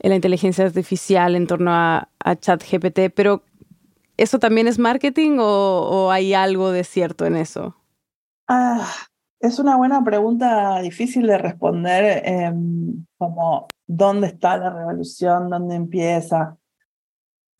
en 0.00 0.08
la 0.10 0.16
inteligencia 0.16 0.64
artificial 0.64 1.34
en 1.36 1.46
torno 1.46 1.72
a, 1.72 2.08
a 2.20 2.36
ChatGPT, 2.36 3.12
pero 3.14 3.42
¿Eso 4.18 4.40
también 4.40 4.66
es 4.66 4.80
marketing 4.80 5.36
o, 5.38 6.10
hay 6.10 6.34
algo 6.34 6.72
de 6.72 6.82
cierto 6.82 7.24
en 7.24 7.36
eso? 7.36 7.76
Ah, 8.48 8.84
es 9.40 9.58
una 9.58 9.76
buena 9.76 10.02
pregunta, 10.02 10.80
difícil 10.80 11.26
de 11.26 11.38
responder, 11.38 12.22
em, 12.24 13.06
como 13.16 13.68
dónde 13.86 14.28
está 14.28 14.56
la 14.56 14.70
revolución, 14.70 15.48
dónde 15.48 15.76
empieza. 15.76 16.56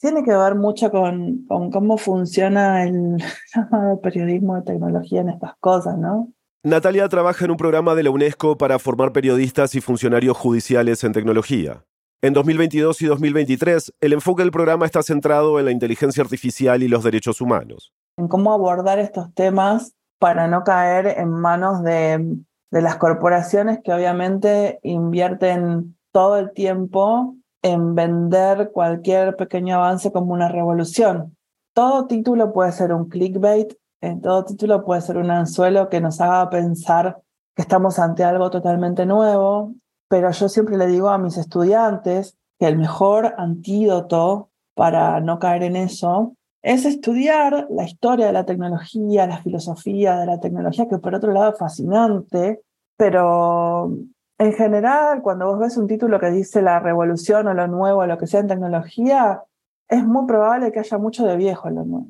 Tiene 0.00 0.22
que 0.22 0.34
ver 0.34 0.54
mucho 0.54 0.90
con, 0.90 1.44
con 1.46 1.70
cómo 1.70 1.96
funciona 1.98 2.82
el 2.84 3.22
llamado 3.54 4.00
periodismo 4.00 4.56
de 4.56 4.62
tecnología 4.62 5.20
en 5.20 5.30
estas 5.30 5.56
cosas, 5.60 5.96
¿no? 5.98 6.32
Natalia 6.64 7.08
trabaja 7.08 7.44
en 7.44 7.52
un 7.52 7.56
programa 7.56 7.94
de 7.94 8.02
la 8.02 8.10
UNESCO 8.10 8.58
para 8.58 8.78
formar 8.80 9.12
periodistas 9.12 9.74
y 9.76 9.80
funcionarios 9.80 10.36
judiciales 10.36 11.04
en 11.04 11.12
tecnología. 11.12 11.84
En 12.20 12.32
2022 12.32 13.00
y 13.02 13.06
2023, 13.06 13.92
el 14.00 14.12
enfoque 14.12 14.42
del 14.42 14.50
programa 14.50 14.84
está 14.84 15.04
centrado 15.04 15.60
en 15.60 15.66
la 15.66 15.70
inteligencia 15.70 16.20
artificial 16.20 16.82
y 16.82 16.88
los 16.88 17.04
derechos 17.04 17.40
humanos. 17.40 17.92
En 18.16 18.26
cómo 18.26 18.52
abordar 18.52 18.98
estos 18.98 19.32
temas 19.34 19.94
para 20.18 20.48
no 20.48 20.64
caer 20.64 21.06
en 21.18 21.30
manos 21.30 21.82
de, 21.82 22.38
las 22.70 22.96
corporaciones 22.96 23.80
que 23.82 23.92
obviamente 23.92 24.78
invierten 24.82 25.96
todo 26.12 26.36
el 26.36 26.52
tiempo 26.52 27.36
en 27.62 27.94
vender 27.94 28.70
cualquier 28.72 29.36
pequeño 29.36 29.76
avance 29.76 30.12
como 30.12 30.34
una 30.34 30.48
revolución. 30.48 31.36
Todo 31.74 32.06
título 32.06 32.52
puede 32.52 32.72
ser 32.72 32.92
un 32.92 33.08
clickbait, 33.08 33.74
en 34.02 34.20
todo 34.20 34.44
título 34.44 34.84
puede 34.84 35.00
ser 35.00 35.16
un 35.16 35.30
anzuelo 35.30 35.88
que 35.88 36.00
nos 36.00 36.20
haga 36.20 36.50
pensar 36.50 37.22
que 37.56 37.62
estamos 37.62 37.98
ante 37.98 38.22
algo 38.22 38.50
totalmente 38.50 39.06
nuevo, 39.06 39.72
pero 40.08 40.30
yo 40.30 40.48
siempre 40.48 40.76
le 40.76 40.86
digo 40.86 41.08
a 41.08 41.18
mis 41.18 41.36
estudiantes 41.36 42.36
que 42.58 42.66
el 42.66 42.76
mejor 42.76 43.34
antídoto 43.38 44.50
para 44.74 45.20
no 45.20 45.38
caer 45.38 45.62
en 45.62 45.76
eso 45.76 46.36
es 46.62 46.84
estudiar 46.84 47.66
la 47.70 47.84
historia 47.84 48.26
de 48.26 48.32
la 48.32 48.44
tecnología, 48.44 49.26
la 49.26 49.42
filosofía 49.42 50.16
de 50.16 50.26
la 50.26 50.40
tecnología, 50.40 50.88
que 50.88 50.98
por 50.98 51.14
otro 51.14 51.32
lado 51.32 51.52
es 51.52 51.58
fascinante, 51.58 52.60
pero 52.96 53.92
en 54.38 54.52
general, 54.52 55.22
cuando 55.22 55.46
vos 55.46 55.58
ves 55.58 55.76
un 55.76 55.86
título 55.86 56.18
que 56.18 56.30
dice 56.30 56.62
la 56.62 56.80
revolución 56.80 57.46
o 57.46 57.54
lo 57.54 57.66
nuevo 57.68 58.00
o 58.00 58.06
lo 58.06 58.18
que 58.18 58.26
sea 58.26 58.40
en 58.40 58.48
tecnología, 58.48 59.42
es 59.88 60.04
muy 60.04 60.26
probable 60.26 60.72
que 60.72 60.80
haya 60.80 60.98
mucho 60.98 61.24
de 61.24 61.36
viejo 61.36 61.68
en 61.68 61.74
lo 61.76 61.84
nuevo. 61.84 62.08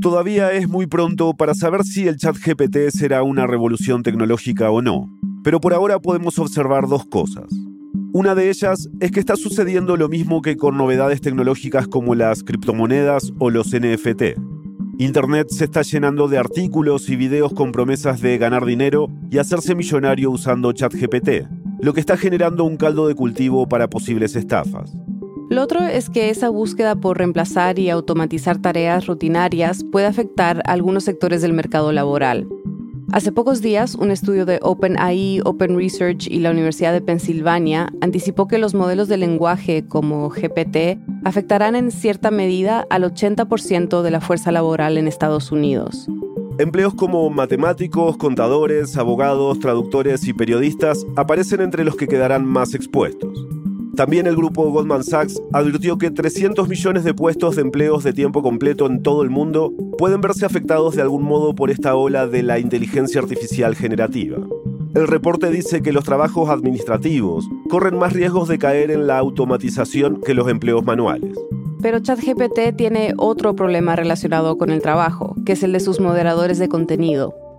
Todavía 0.00 0.52
es 0.52 0.68
muy 0.68 0.86
pronto 0.86 1.34
para 1.34 1.54
saber 1.54 1.84
si 1.84 2.08
el 2.08 2.16
chat 2.16 2.36
GPT 2.36 2.90
será 2.90 3.22
una 3.22 3.46
revolución 3.46 4.02
tecnológica 4.02 4.70
o 4.70 4.80
no, 4.80 5.06
pero 5.44 5.60
por 5.60 5.74
ahora 5.74 5.98
podemos 5.98 6.38
observar 6.38 6.88
dos 6.88 7.04
cosas. 7.06 7.44
Una 8.12 8.34
de 8.34 8.50
ellas 8.50 8.88
es 8.98 9.12
que 9.12 9.20
está 9.20 9.36
sucediendo 9.36 9.96
lo 9.96 10.08
mismo 10.08 10.42
que 10.42 10.56
con 10.56 10.76
novedades 10.76 11.20
tecnológicas 11.20 11.86
como 11.86 12.16
las 12.16 12.42
criptomonedas 12.42 13.32
o 13.38 13.50
los 13.50 13.68
NFT. 13.68 14.36
Internet 14.98 15.46
se 15.50 15.66
está 15.66 15.82
llenando 15.82 16.26
de 16.26 16.36
artículos 16.36 17.08
y 17.08 17.14
videos 17.14 17.54
con 17.54 17.70
promesas 17.70 18.20
de 18.20 18.36
ganar 18.36 18.64
dinero 18.64 19.06
y 19.30 19.38
hacerse 19.38 19.76
millonario 19.76 20.32
usando 20.32 20.72
ChatGPT, 20.72 21.46
lo 21.80 21.94
que 21.94 22.00
está 22.00 22.16
generando 22.16 22.64
un 22.64 22.76
caldo 22.76 23.06
de 23.06 23.14
cultivo 23.14 23.68
para 23.68 23.88
posibles 23.88 24.34
estafas. 24.34 24.92
Lo 25.48 25.62
otro 25.62 25.80
es 25.84 26.10
que 26.10 26.30
esa 26.30 26.48
búsqueda 26.48 26.96
por 26.96 27.18
reemplazar 27.18 27.78
y 27.78 27.90
automatizar 27.90 28.58
tareas 28.58 29.06
rutinarias 29.06 29.84
puede 29.84 30.06
afectar 30.06 30.62
a 30.66 30.72
algunos 30.72 31.04
sectores 31.04 31.42
del 31.42 31.52
mercado 31.52 31.92
laboral. 31.92 32.48
Hace 33.12 33.32
pocos 33.32 33.60
días, 33.60 33.96
un 33.96 34.12
estudio 34.12 34.46
de 34.46 34.60
OpenAI, 34.62 35.40
Open 35.44 35.76
Research 35.76 36.28
y 36.28 36.38
la 36.38 36.52
Universidad 36.52 36.92
de 36.92 37.00
Pensilvania 37.00 37.92
anticipó 38.00 38.46
que 38.46 38.58
los 38.58 38.72
modelos 38.72 39.08
de 39.08 39.16
lenguaje 39.16 39.84
como 39.88 40.28
GPT 40.28 41.00
afectarán 41.24 41.74
en 41.74 41.90
cierta 41.90 42.30
medida 42.30 42.86
al 42.88 43.02
80% 43.02 44.02
de 44.02 44.10
la 44.12 44.20
fuerza 44.20 44.52
laboral 44.52 44.96
en 44.96 45.08
Estados 45.08 45.50
Unidos. 45.50 46.06
Empleos 46.58 46.94
como 46.94 47.28
matemáticos, 47.30 48.16
contadores, 48.16 48.96
abogados, 48.96 49.58
traductores 49.58 50.28
y 50.28 50.32
periodistas 50.32 51.04
aparecen 51.16 51.62
entre 51.62 51.84
los 51.84 51.96
que 51.96 52.06
quedarán 52.06 52.44
más 52.44 52.74
expuestos. 52.74 53.44
También 54.00 54.26
el 54.26 54.34
grupo 54.34 54.70
Goldman 54.70 55.04
Sachs 55.04 55.42
advirtió 55.52 55.98
que 55.98 56.10
300 56.10 56.66
millones 56.70 57.04
de 57.04 57.12
puestos 57.12 57.56
de 57.56 57.60
empleos 57.60 58.02
de 58.02 58.14
tiempo 58.14 58.42
completo 58.42 58.86
en 58.86 59.02
todo 59.02 59.22
el 59.22 59.28
mundo 59.28 59.74
pueden 59.98 60.22
verse 60.22 60.46
afectados 60.46 60.96
de 60.96 61.02
algún 61.02 61.22
modo 61.22 61.54
por 61.54 61.70
esta 61.70 61.94
ola 61.94 62.26
de 62.26 62.42
la 62.42 62.58
inteligencia 62.58 63.20
artificial 63.20 63.76
generativa. 63.76 64.38
El 64.94 65.06
reporte 65.06 65.50
dice 65.50 65.82
que 65.82 65.92
los 65.92 66.04
trabajos 66.04 66.48
administrativos 66.48 67.46
corren 67.68 67.98
más 67.98 68.14
riesgos 68.14 68.48
de 68.48 68.58
caer 68.58 68.90
en 68.90 69.06
la 69.06 69.18
automatización 69.18 70.22
que 70.22 70.32
los 70.32 70.48
empleos 70.48 70.82
manuales. 70.82 71.36
Pero 71.82 72.00
ChatGPT 72.00 72.74
tiene 72.78 73.12
otro 73.18 73.54
problema 73.54 73.96
relacionado 73.96 74.56
con 74.56 74.70
el 74.70 74.80
trabajo, 74.80 75.36
que 75.44 75.52
es 75.52 75.62
el 75.62 75.72
de 75.72 75.80
sus 75.80 76.00
moderadores 76.00 76.58
de 76.58 76.70
contenido. 76.70 77.49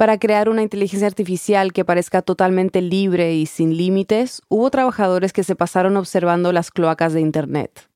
Para 0.00 0.18
crear 0.18 0.48
una 0.48 0.62
inteligencia 0.62 1.06
artificial 1.06 1.74
que 1.74 1.84
parezca 1.84 2.22
totalmente 2.22 2.80
libre 2.80 3.34
y 3.34 3.44
sin 3.44 3.76
límites, 3.76 4.40
hubo 4.48 4.70
trabajadores 4.70 5.34
que 5.34 5.44
se 5.44 5.56
pasaron 5.56 5.98
observando 5.98 6.54
las 6.54 6.70
cloacas 6.70 7.12
de 7.12 7.20
Internet. 7.20 7.86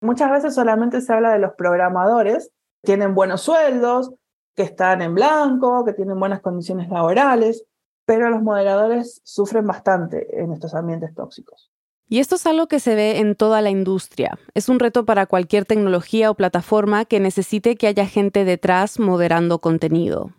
Muchas 0.00 0.32
veces 0.32 0.56
solamente 0.56 1.00
se 1.00 1.12
habla 1.12 1.30
de 1.30 1.38
los 1.38 1.52
programadores, 1.56 2.50
tienen 2.82 3.14
buenos 3.14 3.42
sueldos, 3.42 4.10
que 4.56 4.64
están 4.64 5.02
en 5.02 5.14
blanco, 5.14 5.84
que 5.84 5.92
tienen 5.92 6.18
buenas 6.18 6.40
condiciones 6.40 6.88
laborales, 6.88 7.64
pero 8.06 8.28
los 8.28 8.42
moderadores 8.42 9.20
sufren 9.22 9.64
bastante 9.64 10.42
en 10.42 10.50
estos 10.52 10.74
ambientes 10.74 11.14
tóxicos. 11.14 11.70
Y 12.08 12.18
esto 12.18 12.34
es 12.34 12.46
algo 12.46 12.66
que 12.66 12.80
se 12.80 12.96
ve 12.96 13.20
en 13.20 13.36
toda 13.36 13.62
la 13.62 13.70
industria. 13.70 14.36
Es 14.54 14.68
un 14.68 14.80
reto 14.80 15.04
para 15.04 15.26
cualquier 15.26 15.64
tecnología 15.64 16.28
o 16.28 16.34
plataforma 16.34 17.04
que 17.04 17.20
necesite 17.20 17.76
que 17.76 17.86
haya 17.86 18.06
gente 18.06 18.44
detrás 18.44 18.98
moderando 18.98 19.60
contenido. 19.60 20.32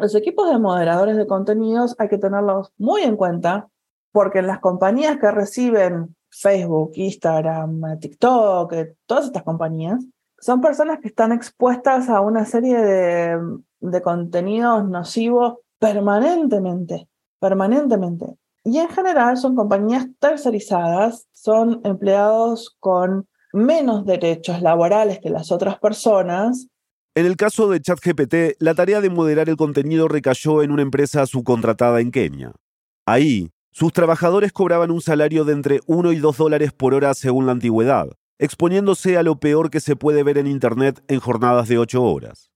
Los 0.00 0.14
equipos 0.14 0.50
de 0.50 0.58
moderadores 0.58 1.18
de 1.18 1.26
contenidos 1.26 1.94
hay 1.98 2.08
que 2.08 2.16
tenerlos 2.16 2.72
muy 2.78 3.02
en 3.02 3.16
cuenta 3.16 3.68
porque 4.12 4.40
las 4.40 4.58
compañías 4.58 5.18
que 5.18 5.30
reciben 5.30 6.16
Facebook, 6.30 6.92
Instagram, 6.94 7.98
TikTok, 8.00 8.72
eh, 8.72 8.96
todas 9.04 9.26
estas 9.26 9.42
compañías, 9.42 10.02
son 10.38 10.62
personas 10.62 11.00
que 11.00 11.08
están 11.08 11.32
expuestas 11.32 12.08
a 12.08 12.22
una 12.22 12.46
serie 12.46 12.78
de, 12.80 13.38
de 13.80 14.00
contenidos 14.00 14.88
nocivos 14.88 15.58
permanentemente, 15.78 17.06
permanentemente. 17.38 18.38
Y 18.64 18.78
en 18.78 18.88
general 18.88 19.36
son 19.36 19.54
compañías 19.54 20.06
tercerizadas, 20.18 21.26
son 21.32 21.82
empleados 21.84 22.74
con 22.80 23.28
menos 23.52 24.06
derechos 24.06 24.62
laborales 24.62 25.18
que 25.18 25.28
las 25.28 25.52
otras 25.52 25.78
personas 25.78 26.68
en 27.16 27.26
el 27.26 27.36
caso 27.36 27.68
de 27.68 27.80
ChatGPT, 27.80 28.56
la 28.60 28.74
tarea 28.74 29.00
de 29.00 29.10
moderar 29.10 29.48
el 29.48 29.56
contenido 29.56 30.06
recayó 30.06 30.62
en 30.62 30.70
una 30.70 30.82
empresa 30.82 31.26
subcontratada 31.26 32.00
en 32.00 32.12
Kenia. 32.12 32.52
Ahí, 33.04 33.50
sus 33.72 33.92
trabajadores 33.92 34.52
cobraban 34.52 34.92
un 34.92 35.00
salario 35.00 35.44
de 35.44 35.52
entre 35.52 35.80
1 35.86 36.12
y 36.12 36.18
2 36.18 36.36
dólares 36.36 36.72
por 36.72 36.94
hora 36.94 37.12
según 37.14 37.46
la 37.46 37.52
antigüedad, 37.52 38.10
exponiéndose 38.38 39.18
a 39.18 39.24
lo 39.24 39.40
peor 39.40 39.70
que 39.70 39.80
se 39.80 39.96
puede 39.96 40.22
ver 40.22 40.38
en 40.38 40.46
Internet 40.46 41.02
en 41.08 41.18
jornadas 41.18 41.66
de 41.68 41.78
8 41.78 42.00
horas. 42.00 42.52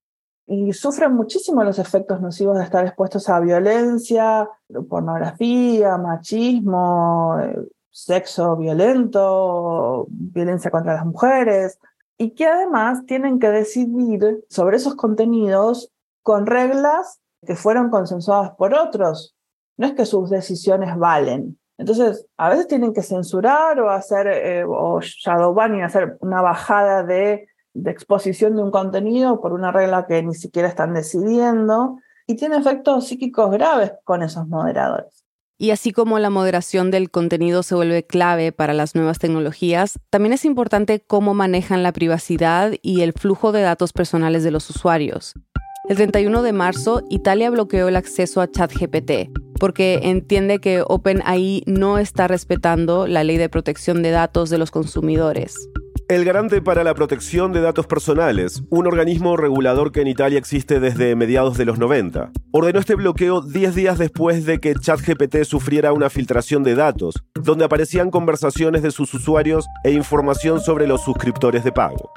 Y 0.46 0.72
sufren 0.72 1.14
muchísimo 1.14 1.64
los 1.64 1.80
efectos 1.80 2.20
nocivos 2.20 2.56
de 2.56 2.64
estar 2.64 2.86
expuestos 2.86 3.28
a 3.28 3.40
violencia, 3.40 4.48
pornografía, 4.88 5.96
machismo, 5.96 7.38
eh, 7.42 7.58
sexo 7.90 8.56
violento, 8.56 10.06
violencia 10.08 10.70
contra 10.70 10.94
las 10.94 11.06
mujeres, 11.06 11.78
y 12.18 12.34
que 12.34 12.46
además 12.46 13.06
tienen 13.06 13.38
que 13.38 13.50
decidir 13.50 14.44
sobre 14.48 14.76
esos 14.76 14.94
contenidos 14.94 15.92
con 16.22 16.46
reglas 16.46 17.20
que 17.46 17.56
fueron 17.56 17.90
consensuadas 17.90 18.52
por 18.52 18.74
otros. 18.74 19.36
No 19.76 19.86
es 19.86 19.92
que 19.92 20.06
sus 20.06 20.30
decisiones 20.30 20.96
valen. 20.96 21.58
Entonces, 21.76 22.26
a 22.36 22.48
veces 22.48 22.68
tienen 22.68 22.92
que 22.92 23.02
censurar 23.02 23.80
o 23.80 23.90
hacer, 23.90 24.28
eh, 24.28 24.64
o 24.64 25.00
shadow 25.00 25.52
banning, 25.52 25.82
hacer 25.82 26.16
una 26.20 26.40
bajada 26.40 27.02
de, 27.02 27.48
de 27.74 27.90
exposición 27.90 28.54
de 28.54 28.62
un 28.62 28.70
contenido 28.70 29.40
por 29.40 29.52
una 29.52 29.72
regla 29.72 30.06
que 30.06 30.22
ni 30.22 30.34
siquiera 30.34 30.68
están 30.68 30.94
decidiendo 30.94 31.98
y 32.26 32.36
tiene 32.36 32.56
efectos 32.56 33.08
psíquicos 33.08 33.50
graves 33.50 33.92
con 34.04 34.22
esos 34.22 34.46
moderadores. 34.46 35.23
Y 35.56 35.70
así 35.70 35.92
como 35.92 36.18
la 36.18 36.30
moderación 36.30 36.90
del 36.90 37.10
contenido 37.10 37.62
se 37.62 37.74
vuelve 37.74 38.04
clave 38.04 38.50
para 38.50 38.74
las 38.74 38.94
nuevas 38.94 39.18
tecnologías, 39.18 40.00
también 40.10 40.32
es 40.32 40.44
importante 40.44 41.00
cómo 41.00 41.32
manejan 41.32 41.82
la 41.82 41.92
privacidad 41.92 42.72
y 42.82 43.02
el 43.02 43.12
flujo 43.12 43.52
de 43.52 43.62
datos 43.62 43.92
personales 43.92 44.42
de 44.42 44.50
los 44.50 44.68
usuarios. 44.68 45.34
El 45.88 45.96
31 45.96 46.42
de 46.42 46.52
marzo, 46.52 47.02
Italia 47.10 47.50
bloqueó 47.50 47.88
el 47.88 47.96
acceso 47.96 48.40
a 48.40 48.50
ChatGPT 48.50 49.30
porque 49.60 50.00
entiende 50.02 50.58
que 50.58 50.82
OpenAI 50.86 51.62
no 51.66 51.98
está 51.98 52.26
respetando 52.26 53.06
la 53.06 53.22
ley 53.22 53.36
de 53.36 53.48
protección 53.48 54.02
de 54.02 54.10
datos 54.10 54.50
de 54.50 54.58
los 54.58 54.70
consumidores. 54.70 55.54
El 56.06 56.26
Garante 56.26 56.60
para 56.60 56.84
la 56.84 56.94
Protección 56.94 57.52
de 57.52 57.62
Datos 57.62 57.86
Personales, 57.86 58.62
un 58.68 58.86
organismo 58.86 59.38
regulador 59.38 59.90
que 59.90 60.02
en 60.02 60.06
Italia 60.06 60.38
existe 60.38 60.78
desde 60.78 61.16
mediados 61.16 61.56
de 61.56 61.64
los 61.64 61.78
90, 61.78 62.30
ordenó 62.52 62.78
este 62.78 62.94
bloqueo 62.94 63.40
10 63.40 63.74
días 63.74 63.98
después 63.98 64.44
de 64.44 64.60
que 64.60 64.74
ChatGPT 64.74 65.44
sufriera 65.44 65.94
una 65.94 66.10
filtración 66.10 66.62
de 66.62 66.74
datos, 66.74 67.24
donde 67.34 67.64
aparecían 67.64 68.10
conversaciones 68.10 68.82
de 68.82 68.90
sus 68.90 69.14
usuarios 69.14 69.64
e 69.82 69.92
información 69.92 70.60
sobre 70.60 70.86
los 70.86 71.02
suscriptores 71.02 71.64
de 71.64 71.72
pago. 71.72 72.12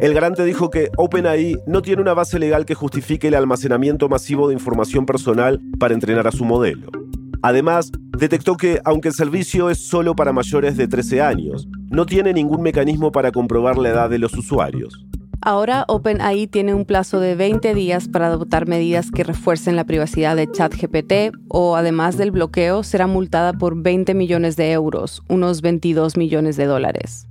El 0.00 0.14
garante 0.14 0.44
dijo 0.44 0.70
que 0.70 0.90
OpenAI 0.96 1.56
no 1.66 1.82
tiene 1.82 2.00
una 2.00 2.14
base 2.14 2.38
legal 2.38 2.64
que 2.64 2.76
justifique 2.76 3.26
el 3.26 3.34
almacenamiento 3.34 4.08
masivo 4.08 4.46
de 4.46 4.54
información 4.54 5.04
personal 5.04 5.60
para 5.80 5.94
entrenar 5.94 6.28
a 6.28 6.32
su 6.32 6.44
modelo. 6.44 7.01
Además, 7.42 7.90
detectó 8.16 8.56
que, 8.56 8.80
aunque 8.84 9.08
el 9.08 9.14
servicio 9.14 9.68
es 9.68 9.78
solo 9.78 10.14
para 10.14 10.32
mayores 10.32 10.76
de 10.76 10.86
13 10.86 11.20
años, 11.20 11.66
no 11.90 12.06
tiene 12.06 12.32
ningún 12.32 12.62
mecanismo 12.62 13.10
para 13.10 13.32
comprobar 13.32 13.78
la 13.78 13.88
edad 13.88 14.08
de 14.08 14.18
los 14.18 14.32
usuarios. 14.34 15.04
Ahora 15.44 15.84
OpenAI 15.88 16.46
tiene 16.46 16.72
un 16.72 16.84
plazo 16.84 17.18
de 17.18 17.34
20 17.34 17.74
días 17.74 18.06
para 18.06 18.28
adoptar 18.28 18.68
medidas 18.68 19.10
que 19.10 19.24
refuercen 19.24 19.74
la 19.74 19.82
privacidad 19.82 20.36
de 20.36 20.48
ChatGPT 20.48 21.36
o 21.48 21.74
además 21.74 22.16
del 22.16 22.30
bloqueo 22.30 22.84
será 22.84 23.08
multada 23.08 23.52
por 23.52 23.82
20 23.82 24.14
millones 24.14 24.54
de 24.54 24.70
euros, 24.70 25.20
unos 25.28 25.60
22 25.60 26.16
millones 26.16 26.56
de 26.56 26.66
dólares. 26.66 27.26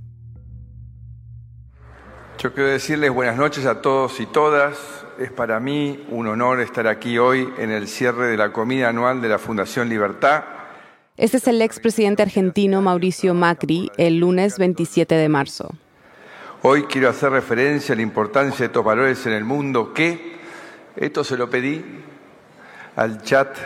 Yo 2.38 2.52
quiero 2.52 2.68
decirles 2.68 3.10
buenas 3.14 3.38
noches 3.38 3.64
a 3.64 3.80
todos 3.80 4.20
y 4.20 4.26
todas. 4.26 5.01
Es 5.22 5.30
para 5.30 5.60
mí 5.60 6.04
un 6.10 6.26
honor 6.26 6.58
estar 6.58 6.88
aquí 6.88 7.16
hoy 7.16 7.48
en 7.56 7.70
el 7.70 7.86
cierre 7.86 8.26
de 8.26 8.36
la 8.36 8.52
comida 8.52 8.88
anual 8.88 9.22
de 9.22 9.28
la 9.28 9.38
Fundación 9.38 9.88
Libertad. 9.88 10.42
Este 11.16 11.36
es 11.36 11.46
el 11.46 11.62
expresidente 11.62 12.24
argentino 12.24 12.82
Mauricio 12.82 13.32
Macri 13.32 13.88
el 13.98 14.18
lunes 14.18 14.58
27 14.58 15.14
de 15.14 15.28
marzo. 15.28 15.70
Hoy 16.62 16.82
quiero 16.86 17.08
hacer 17.08 17.30
referencia 17.30 17.92
a 17.92 17.96
la 17.96 18.02
importancia 18.02 18.58
de 18.58 18.64
estos 18.64 18.84
valores 18.84 19.24
en 19.26 19.34
el 19.34 19.44
mundo 19.44 19.94
que, 19.94 20.38
esto 20.96 21.22
se 21.22 21.36
lo 21.36 21.48
pedí 21.48 21.84
al 22.96 23.22
chat 23.22 23.56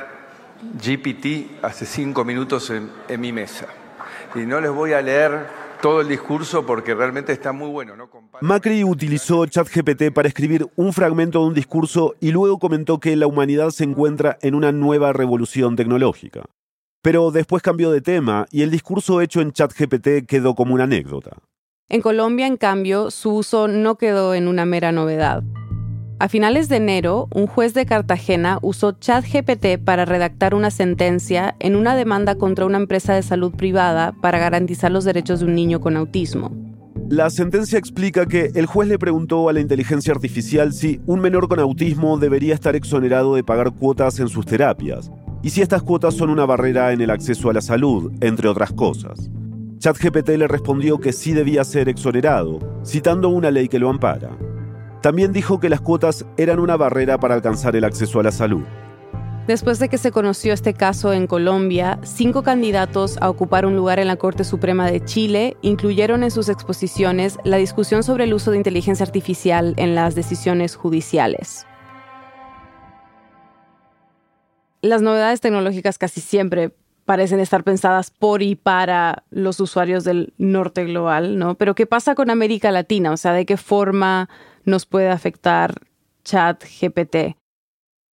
GPT 0.75 1.64
hace 1.64 1.87
cinco 1.87 2.23
minutos 2.23 2.69
en, 2.69 2.90
en 3.09 3.19
mi 3.19 3.33
mesa. 3.33 3.66
Y 4.35 4.40
no 4.40 4.61
les 4.61 4.73
voy 4.73 4.92
a 4.92 5.01
leer 5.01 5.47
todo 5.81 6.03
el 6.03 6.09
discurso 6.09 6.66
porque 6.66 6.95
realmente 6.95 7.33
está 7.33 7.53
muy 7.53 7.71
bueno. 7.71 7.97
¿no? 7.97 8.11
Macri 8.42 8.85
utilizó 8.85 9.46
ChatGPT 9.46 10.12
para 10.12 10.29
escribir 10.29 10.66
un 10.77 10.92
fragmento 10.92 11.40
de 11.40 11.46
un 11.46 11.55
discurso 11.55 12.14
y 12.20 12.33
luego 12.33 12.59
comentó 12.59 13.01
que 13.01 13.16
la 13.16 13.27
humanidad 13.27 13.70
se 13.70 13.85
encuentra 13.85 14.38
en 14.42 14.55
una 14.55 14.72
nueva 14.72 15.12
revolución 15.14 15.75
tecnológica. 15.75 16.44
Pero 17.03 17.31
después 17.31 17.62
cambió 17.62 17.90
de 17.90 18.03
tema 18.03 18.46
y 18.51 18.62
el 18.62 18.70
discurso 18.70 19.22
hecho 19.22 19.40
en 19.40 19.53
ChatGPT 19.53 20.27
quedó 20.27 20.55
como 20.55 20.75
una 20.75 20.85
anécdota. 20.85 21.38
En 21.88 22.03
Colombia, 22.03 22.46
en 22.46 22.57
cambio, 22.57 23.11
su 23.11 23.33
uso 23.33 23.68
no 23.68 23.96
quedó 23.96 24.35
en 24.35 24.49
una 24.49 24.66
mera 24.66 24.92
novedad. 24.92 25.42
A 26.18 26.29
finales 26.29 26.68
de 26.68 26.77
enero, 26.77 27.29
un 27.33 27.46
juez 27.46 27.75
de 27.75 27.87
Cartagena 27.87 28.59
usó 28.61 28.92
ChatGPT 28.92 29.79
para 29.83 30.05
redactar 30.05 30.55
una 30.55 30.70
sentencia 30.70 31.55
en 31.59 31.77
una 31.77 31.94
demanda 31.94 32.37
contra 32.37 32.66
una 32.66 32.79
empresa 32.79 33.14
de 33.14 33.22
salud 33.22 33.53
privada 33.53 34.12
para 34.20 34.38
garantizar 34.38 34.90
los 34.90 35.05
derechos 35.05 35.40
de 35.40 35.46
un 35.46 35.55
niño 35.55 35.81
con 35.81 35.96
autismo. 35.96 36.65
La 37.09 37.31
sentencia 37.31 37.79
explica 37.79 38.27
que 38.27 38.51
el 38.57 38.66
juez 38.66 38.88
le 38.88 38.99
preguntó 38.99 39.49
a 39.49 39.53
la 39.53 39.61
inteligencia 39.61 40.12
artificial 40.12 40.73
si 40.73 41.01
un 41.07 41.21
menor 41.21 41.47
con 41.47 41.61
autismo 41.61 42.19
debería 42.19 42.53
estar 42.53 42.75
exonerado 42.75 43.37
de 43.37 43.45
pagar 43.45 43.71
cuotas 43.71 44.19
en 44.19 44.29
sus 44.29 44.45
terapias, 44.45 45.12
y 45.40 45.51
si 45.51 45.62
estas 45.62 45.85
cuotas 45.85 46.14
son 46.14 46.31
una 46.31 46.47
barrera 46.47 46.92
en 46.92 47.01
el 47.01 47.11
acceso 47.11 47.49
a 47.49 47.53
la 47.53 47.61
salud, 47.61 48.12
entre 48.21 48.49
otras 48.49 48.73
cosas. 48.73 49.31
ChatGPT 49.79 50.31
le 50.31 50.49
respondió 50.49 50.99
que 50.99 51.12
sí 51.12 51.33
debía 51.33 51.62
ser 51.62 51.88
exonerado, 51.88 52.59
citando 52.85 53.29
una 53.29 53.53
ley 53.53 53.69
que 53.69 53.79
lo 53.79 53.88
ampara. 53.88 54.37
También 55.01 55.33
dijo 55.33 55.61
que 55.61 55.69
las 55.69 55.81
cuotas 55.81 56.27
eran 56.37 56.59
una 56.59 56.77
barrera 56.77 57.21
para 57.21 57.37
alcanzar 57.37 57.77
el 57.77 57.85
acceso 57.85 58.19
a 58.19 58.25
la 58.25 58.33
salud. 58.33 58.64
Después 59.46 59.78
de 59.78 59.88
que 59.88 59.96
se 59.96 60.11
conoció 60.11 60.52
este 60.52 60.74
caso 60.74 61.12
en 61.12 61.28
Colombia, 61.28 62.00
cinco 62.02 62.42
candidatos 62.42 63.16
a 63.20 63.30
ocupar 63.30 63.64
un 63.64 63.76
lugar 63.76 64.00
en 64.00 64.09
la 64.09 64.16
Corte 64.16 64.42
Suprema 64.42 64.90
de 64.90 65.04
Chile 65.04 65.56
incluyeron 65.62 66.24
en 66.24 66.32
sus 66.32 66.48
exposiciones 66.48 67.38
la 67.44 67.56
discusión 67.56 68.02
sobre 68.02 68.24
el 68.24 68.35
uso 68.35 68.50
de 68.50 68.56
inteligencia 68.56 69.06
artificial 69.06 69.74
en 69.76 69.94
las 69.94 70.16
decisiones 70.16 70.74
judiciales. 70.74 71.64
Las 74.82 75.00
novedades 75.00 75.40
tecnológicas 75.40 75.96
casi 75.96 76.20
siempre 76.20 76.72
parecen 77.04 77.38
estar 77.38 77.62
pensadas 77.62 78.11
por 78.11 78.42
y 78.42 78.56
para 78.56 79.22
los 79.30 79.61
usuarios 79.61 80.02
del 80.02 80.35
norte 80.38 80.85
global, 80.85 81.38
¿no? 81.38 81.54
Pero 81.54 81.76
¿qué 81.76 81.87
pasa 81.87 82.16
con 82.16 82.30
América 82.30 82.72
Latina? 82.72 83.12
O 83.12 83.16
sea, 83.16 83.32
¿de 83.32 83.46
qué 83.46 83.56
forma 83.56 84.28
nos 84.64 84.87
puede 84.87 85.09
afectar 85.09 85.82
chat 86.24 86.64
GPT? 86.64 87.37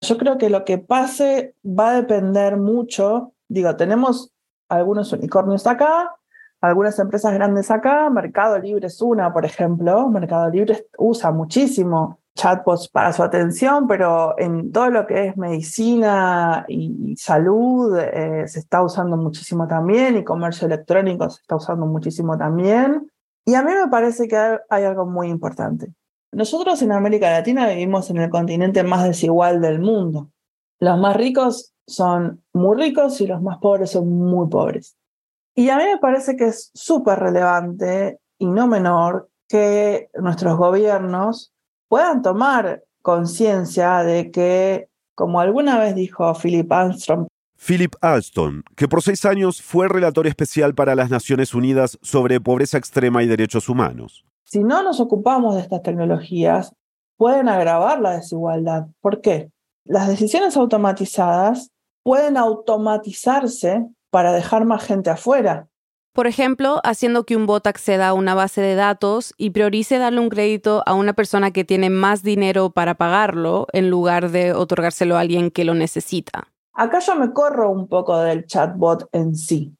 Yo 0.03 0.17
creo 0.17 0.37
que 0.37 0.49
lo 0.49 0.65
que 0.65 0.77
pase 0.77 1.55
va 1.63 1.91
a 1.91 1.95
depender 1.95 2.57
mucho. 2.57 3.33
Digo, 3.47 3.75
tenemos 3.77 4.33
algunos 4.67 5.13
unicornios 5.13 5.65
acá, 5.65 6.15
algunas 6.59 6.99
empresas 6.99 7.33
grandes 7.33 7.71
acá, 7.71 8.09
Mercado 8.09 8.59
Libre 8.59 8.87
es 8.87 9.01
una, 9.01 9.31
por 9.31 9.45
ejemplo. 9.45 10.09
Mercado 10.09 10.49
Libre 10.49 10.87
usa 10.97 11.31
muchísimo 11.31 12.19
chatbots 12.35 12.89
para 12.89 13.13
su 13.13 13.23
atención, 13.23 13.87
pero 13.87 14.37
en 14.37 14.71
todo 14.71 14.89
lo 14.89 15.07
que 15.07 15.27
es 15.27 15.37
medicina 15.37 16.65
y 16.67 17.15
salud 17.15 17.97
eh, 17.97 18.47
se 18.47 18.59
está 18.59 18.83
usando 18.83 19.15
muchísimo 19.15 19.67
también 19.67 20.17
y 20.17 20.23
comercio 20.23 20.65
electrónico 20.65 21.29
se 21.29 21.41
está 21.41 21.55
usando 21.55 21.85
muchísimo 21.85 22.37
también. 22.37 23.09
Y 23.45 23.55
a 23.55 23.61
mí 23.61 23.71
me 23.73 23.87
parece 23.89 24.27
que 24.27 24.57
hay 24.69 24.83
algo 24.83 25.05
muy 25.05 25.27
importante. 25.29 25.93
Nosotros 26.33 26.81
en 26.81 26.91
América 26.91 27.29
Latina 27.29 27.67
vivimos 27.67 28.09
en 28.09 28.17
el 28.17 28.29
continente 28.29 28.83
más 28.83 29.03
desigual 29.03 29.61
del 29.61 29.79
mundo. 29.79 30.31
Los 30.79 30.97
más 30.99 31.15
ricos 31.15 31.73
son 31.85 32.43
muy 32.53 32.77
ricos 32.77 33.21
y 33.21 33.27
los 33.27 33.41
más 33.41 33.57
pobres 33.59 33.91
son 33.91 34.09
muy 34.09 34.49
pobres. 34.49 34.95
Y 35.55 35.69
a 35.69 35.77
mí 35.77 35.83
me 35.83 35.99
parece 35.99 36.35
que 36.35 36.45
es 36.45 36.71
súper 36.73 37.19
relevante 37.19 38.19
y 38.39 38.47
no 38.47 38.67
menor 38.67 39.29
que 39.47 40.09
nuestros 40.15 40.57
gobiernos 40.57 41.53
puedan 41.87 42.21
tomar 42.21 42.83
conciencia 43.01 43.99
de 44.03 44.31
que, 44.31 44.89
como 45.15 45.39
alguna 45.39 45.77
vez 45.77 45.93
dijo 45.93 46.33
Philip 46.33 46.71
Armstrong, 46.71 47.27
Philip 47.65 47.95
Alston, 48.01 48.63
que 48.75 48.89
por 48.89 49.01
seis 49.01 49.23
años 49.23 49.61
fue 49.61 49.87
relator 49.87 50.27
especial 50.27 50.75
para 50.75 50.95
las 50.95 51.09
Naciones 51.09 51.53
Unidas 51.53 51.97
sobre 52.01 52.41
pobreza 52.41 52.77
extrema 52.77 53.23
y 53.23 53.27
derechos 53.27 53.69
humanos. 53.69 54.25
Si 54.45 54.63
no 54.63 54.83
nos 54.83 54.99
ocupamos 54.99 55.55
de 55.55 55.61
estas 55.61 55.81
tecnologías, 55.81 56.73
pueden 57.17 57.49
agravar 57.49 57.99
la 58.01 58.11
desigualdad. 58.11 58.87
¿Por 59.01 59.21
qué? 59.21 59.51
Las 59.85 60.07
decisiones 60.07 60.57
automatizadas 60.57 61.71
pueden 62.03 62.37
automatizarse 62.37 63.85
para 64.09 64.33
dejar 64.33 64.65
más 64.65 64.83
gente 64.83 65.09
afuera. 65.09 65.67
Por 66.13 66.27
ejemplo, 66.27 66.79
haciendo 66.83 67.23
que 67.23 67.35
un 67.35 67.47
bot 67.47 67.65
acceda 67.65 68.09
a 68.09 68.13
una 68.13 68.35
base 68.35 68.61
de 68.61 68.75
datos 68.75 69.33
y 69.35 69.49
priorice 69.49 69.97
darle 69.97 70.19
un 70.19 70.29
crédito 70.29 70.83
a 70.85 70.93
una 70.93 71.13
persona 71.13 71.49
que 71.49 71.63
tiene 71.63 71.89
más 71.89 72.21
dinero 72.21 72.69
para 72.69 72.93
pagarlo 72.93 73.65
en 73.73 73.89
lugar 73.89 74.29
de 74.29 74.53
otorgárselo 74.53 75.17
a 75.17 75.21
alguien 75.21 75.49
que 75.49 75.65
lo 75.65 75.73
necesita. 75.73 76.49
Acá 76.73 76.99
yo 76.99 77.15
me 77.15 77.33
corro 77.33 77.71
un 77.71 77.87
poco 77.87 78.15
del 78.19 78.45
chatbot 78.45 79.09
en 79.11 79.35
sí. 79.35 79.75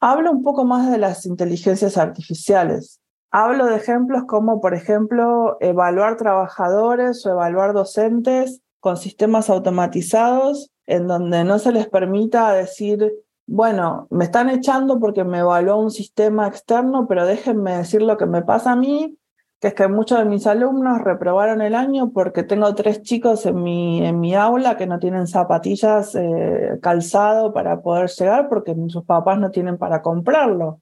Hablo 0.00 0.30
un 0.30 0.44
poco 0.44 0.64
más 0.64 0.88
de 0.88 0.98
las 0.98 1.26
inteligencias 1.26 1.96
artificiales. 1.98 3.00
Hablo 3.32 3.66
de 3.66 3.76
ejemplos 3.76 4.24
como, 4.28 4.60
por 4.60 4.74
ejemplo, 4.74 5.56
evaluar 5.60 6.16
trabajadores 6.16 7.24
o 7.26 7.30
evaluar 7.30 7.72
docentes 7.72 8.60
con 8.78 8.96
sistemas 8.96 9.50
automatizados 9.50 10.70
en 10.86 11.08
donde 11.08 11.42
no 11.44 11.58
se 11.58 11.72
les 11.72 11.88
permita 11.88 12.52
decir 12.52 13.12
bueno, 13.46 14.06
me 14.10 14.24
están 14.24 14.48
echando 14.50 15.00
porque 15.00 15.24
me 15.24 15.40
evaluó 15.40 15.76
un 15.76 15.90
sistema 15.90 16.46
externo, 16.46 17.06
pero 17.08 17.26
déjenme 17.26 17.76
decir 17.76 18.02
lo 18.02 18.16
que 18.16 18.26
me 18.26 18.42
pasa 18.42 18.72
a 18.72 18.76
mí, 18.76 19.18
que 19.60 19.68
es 19.68 19.74
que 19.74 19.88
muchos 19.88 20.18
de 20.18 20.24
mis 20.24 20.46
alumnos 20.46 21.02
reprobaron 21.02 21.60
el 21.60 21.74
año 21.74 22.12
porque 22.12 22.44
tengo 22.44 22.74
tres 22.74 23.02
chicos 23.02 23.46
en 23.46 23.62
mi, 23.62 24.04
en 24.04 24.20
mi 24.20 24.34
aula 24.34 24.76
que 24.76 24.86
no 24.86 24.98
tienen 24.98 25.26
zapatillas 25.26 26.14
eh, 26.14 26.78
calzado 26.80 27.52
para 27.52 27.82
poder 27.82 28.08
llegar 28.10 28.48
porque 28.48 28.74
sus 28.88 29.04
papás 29.04 29.38
no 29.38 29.50
tienen 29.50 29.76
para 29.78 30.02
comprarlo. 30.02 30.80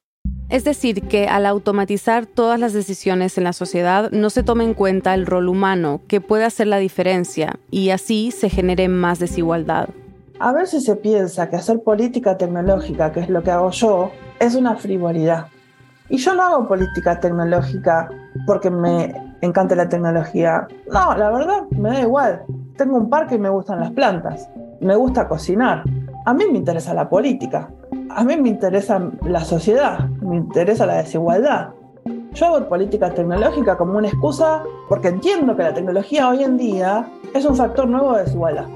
Es 0.51 0.65
decir, 0.65 1.07
que 1.07 1.29
al 1.29 1.47
automatizar 1.47 2.27
todas 2.27 2.59
las 2.59 2.73
decisiones 2.73 3.39
en 3.39 3.45
la 3.45 3.53
sociedad 3.53 4.11
no 4.11 4.31
se 4.31 4.43
toma 4.43 4.65
en 4.65 4.75
cuenta 4.75 5.15
el 5.15 5.25
rol 5.25 5.49
humano, 5.49 6.01
que 6.09 6.21
puede 6.21 6.45
hacer 6.45 6.67
la 6.67 6.79
diferencia, 6.79 7.61
y 7.71 7.91
así 7.91 8.33
se 8.33 8.51
genere 8.51 8.89
más 8.89 9.21
desigualdad. 9.21 9.91
A 10.41 10.53
veces 10.53 10.85
se 10.85 10.97
piensa 10.97 11.49
que 11.49 11.55
hacer 11.55 11.85
política 11.85 12.37
tecnológica, 12.37 13.13
que 13.13 13.21
es 13.21 13.29
lo 13.29 13.45
que 13.45 13.53
hago 13.53 13.71
yo, 13.71 14.11
es 14.41 14.57
una 14.57 14.75
frivolidad. 14.75 15.47
Y 16.09 16.17
yo 16.17 16.35
no 16.35 16.43
hago 16.43 16.67
política 16.67 17.21
tecnológica 17.21 18.09
porque 18.45 18.71
me 18.71 19.15
encanta 19.43 19.77
la 19.77 19.89
tecnología. 19.89 20.67
No, 20.93 21.15
la 21.17 21.31
verdad, 21.31 21.63
me 21.71 21.91
da 21.91 22.01
igual. 22.01 22.43
Tengo 22.77 22.97
un 22.97 23.09
parque 23.09 23.37
y 23.37 23.39
me 23.39 23.51
gustan 23.51 23.79
las 23.79 23.93
plantas. 23.93 24.49
Me 24.81 24.97
gusta 24.97 25.29
cocinar. 25.29 25.85
A 26.27 26.35
mí 26.35 26.45
me 26.51 26.59
interesa 26.59 26.93
la 26.93 27.09
política. 27.09 27.71
A 28.15 28.25
mí 28.25 28.37
me 28.37 28.49
interesa 28.49 29.01
la 29.23 29.45
sociedad. 29.45 30.09
Me 30.21 30.37
interesa 30.37 30.85
la 30.85 30.97
desigualdad. 30.97 31.71
Yo 32.33 32.47
hago 32.47 32.69
política 32.69 33.11
tecnológica 33.15 33.77
como 33.77 33.99
una 33.99 34.09
excusa 34.09 34.65
porque 34.89 35.09
entiendo 35.09 35.57
que 35.57 35.63
la 35.63 35.75
tecnología 35.75 36.29
hoy 36.29 36.43
en 36.43 36.57
día 36.57 37.09
es 37.35 37.45
un 37.45 37.55
factor 37.55 37.89
nuevo 37.89 38.15
de 38.15 38.25
desigualdad. 38.25 38.67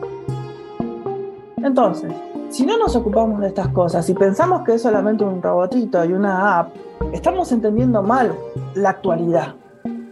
Entonces, 1.56 2.12
si 2.50 2.64
no 2.64 2.78
nos 2.78 2.94
ocupamos 2.94 3.40
de 3.40 3.48
estas 3.48 3.68
cosas 3.68 4.08
y 4.08 4.14
pensamos 4.14 4.62
que 4.62 4.74
es 4.74 4.82
solamente 4.82 5.24
un 5.24 5.42
robotito 5.42 6.04
y 6.04 6.12
una 6.12 6.60
app, 6.60 6.74
estamos 7.12 7.50
entendiendo 7.50 8.02
mal 8.02 8.32
la 8.74 8.90
actualidad. 8.90 9.54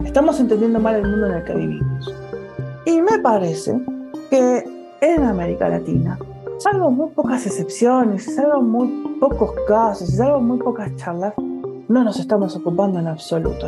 estamos 0.03 0.39
entendiendo 0.39 0.79
mal 0.79 0.95
el 0.95 1.09
mundo 1.09 1.27
en 1.27 1.33
el 1.33 1.43
que 1.43 1.53
vivimos. 1.53 2.13
Y 2.85 3.01
me 3.01 3.19
parece 3.19 3.79
que 4.29 4.63
en 5.01 5.23
América 5.23 5.69
Latina, 5.69 6.17
salvo 6.63 6.89
muy 6.89 7.09
pocas 7.09 7.45
excepciones, 7.45 8.35
salvo 8.35 8.61
muy 8.61 9.17
pocos 9.19 9.51
casos, 9.67 10.15
salvo 10.15 10.39
muy 10.39 10.59
pocas 10.59 10.95
charlas, 10.95 11.33
no 11.37 12.03
nos 12.05 12.17
estamos 12.19 12.55
ocupando 12.55 12.99
en 12.99 13.07
absoluto. 13.07 13.67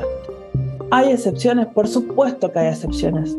Hay 0.92 1.12
excepciones, 1.12 1.68
por 1.68 1.90
supuesto 1.90 2.54
que 2.54 2.60
hay 2.60 2.68
excepciones, 2.70 3.36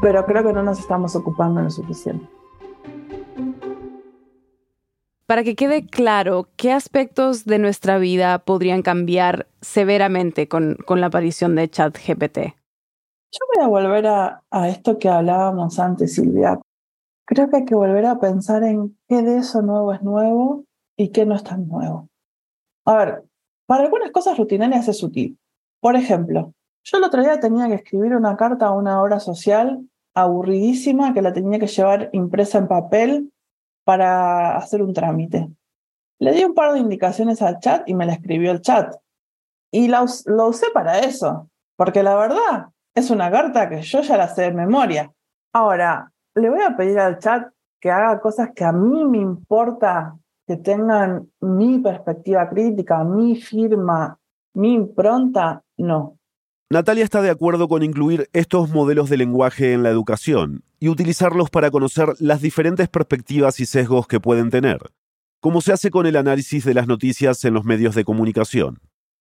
pero 0.00 0.24
creo 0.24 0.44
que 0.44 0.54
no 0.54 0.62
nos 0.62 0.80
estamos 0.80 1.14
ocupando 1.14 1.60
lo 1.60 1.70
suficiente. 1.70 2.26
Para 5.26 5.44
que 5.44 5.54
quede 5.54 5.86
claro, 5.86 6.48
¿qué 6.56 6.72
aspectos 6.72 7.44
de 7.44 7.58
nuestra 7.58 7.98
vida 7.98 8.38
podrían 8.38 8.80
cambiar 8.80 9.46
severamente 9.60 10.48
con, 10.48 10.78
la 10.88 11.06
aparición 11.06 11.54
de 11.54 11.68
ChatGPT? 11.68 12.38
Yo 12.38 13.40
voy 13.54 13.62
a 13.62 13.68
volver 13.68 14.06
a, 14.06 14.42
a 14.50 14.68
esto 14.68 14.98
que 14.98 15.10
hablábamos 15.10 15.78
antes, 15.78 16.14
Silvia. 16.14 16.58
Creo 17.30 17.48
que 17.48 17.58
hay 17.58 17.64
que 17.64 17.76
volver 17.76 18.06
a 18.06 18.18
pensar 18.18 18.64
en 18.64 18.98
qué 19.08 19.22
de 19.22 19.38
eso 19.38 19.62
nuevo 19.62 19.92
es 19.92 20.02
nuevo 20.02 20.64
y 20.96 21.10
qué 21.10 21.24
no 21.24 21.36
es 21.36 21.44
tan 21.44 21.68
nuevo. 21.68 22.08
A 22.84 22.96
ver, 22.96 23.22
para 23.66 23.84
algunas 23.84 24.10
cosas 24.10 24.36
rutinarias 24.36 24.88
es 24.88 25.00
útil. 25.00 25.38
Por 25.78 25.94
ejemplo, 25.94 26.52
yo 26.82 26.98
el 26.98 27.04
otro 27.04 27.22
día 27.22 27.38
tenía 27.38 27.68
que 27.68 27.74
escribir 27.74 28.16
una 28.16 28.36
carta 28.36 28.66
a 28.66 28.72
una 28.72 29.00
obra 29.00 29.20
social 29.20 29.88
aburridísima 30.12 31.14
que 31.14 31.22
la 31.22 31.32
tenía 31.32 31.60
que 31.60 31.68
llevar 31.68 32.10
impresa 32.12 32.58
en 32.58 32.66
papel 32.66 33.32
para 33.84 34.56
hacer 34.56 34.82
un 34.82 34.92
trámite. 34.92 35.48
Le 36.18 36.32
di 36.32 36.42
un 36.42 36.54
par 36.54 36.72
de 36.72 36.80
indicaciones 36.80 37.42
al 37.42 37.60
chat 37.60 37.88
y 37.88 37.94
me 37.94 38.06
la 38.06 38.14
escribió 38.14 38.50
el 38.50 38.60
chat. 38.60 38.92
Y 39.70 39.86
lo 39.86 40.48
usé 40.48 40.66
para 40.74 40.98
eso, 40.98 41.48
porque 41.76 42.02
la 42.02 42.16
verdad 42.16 42.70
es 42.92 43.08
una 43.10 43.30
carta 43.30 43.68
que 43.68 43.82
yo 43.82 44.00
ya 44.00 44.16
la 44.16 44.26
sé 44.26 44.42
de 44.42 44.52
memoria. 44.52 45.12
Ahora, 45.52 46.12
le 46.34 46.50
voy 46.50 46.62
a 46.62 46.76
pedir 46.76 46.98
al 46.98 47.18
chat 47.18 47.48
que 47.80 47.90
haga 47.90 48.20
cosas 48.20 48.50
que 48.54 48.64
a 48.64 48.72
mí 48.72 49.04
me 49.04 49.18
importa 49.18 50.16
que 50.46 50.56
tengan 50.56 51.30
mi 51.40 51.78
perspectiva 51.78 52.48
crítica, 52.48 53.04
mi 53.04 53.36
firma, 53.36 54.18
mi 54.54 54.74
impronta, 54.74 55.62
no. 55.76 56.18
Natalia 56.68 57.04
está 57.04 57.22
de 57.22 57.30
acuerdo 57.30 57.68
con 57.68 57.82
incluir 57.82 58.28
estos 58.32 58.70
modelos 58.70 59.10
de 59.10 59.16
lenguaje 59.16 59.72
en 59.72 59.82
la 59.82 59.90
educación 59.90 60.62
y 60.78 60.88
utilizarlos 60.88 61.50
para 61.50 61.70
conocer 61.70 62.14
las 62.20 62.40
diferentes 62.40 62.88
perspectivas 62.88 63.58
y 63.60 63.66
sesgos 63.66 64.06
que 64.06 64.20
pueden 64.20 64.50
tener, 64.50 64.78
como 65.40 65.60
se 65.60 65.72
hace 65.72 65.90
con 65.90 66.06
el 66.06 66.16
análisis 66.16 66.64
de 66.64 66.74
las 66.74 66.86
noticias 66.86 67.44
en 67.44 67.54
los 67.54 67.64
medios 67.64 67.94
de 67.94 68.04
comunicación. 68.04 68.78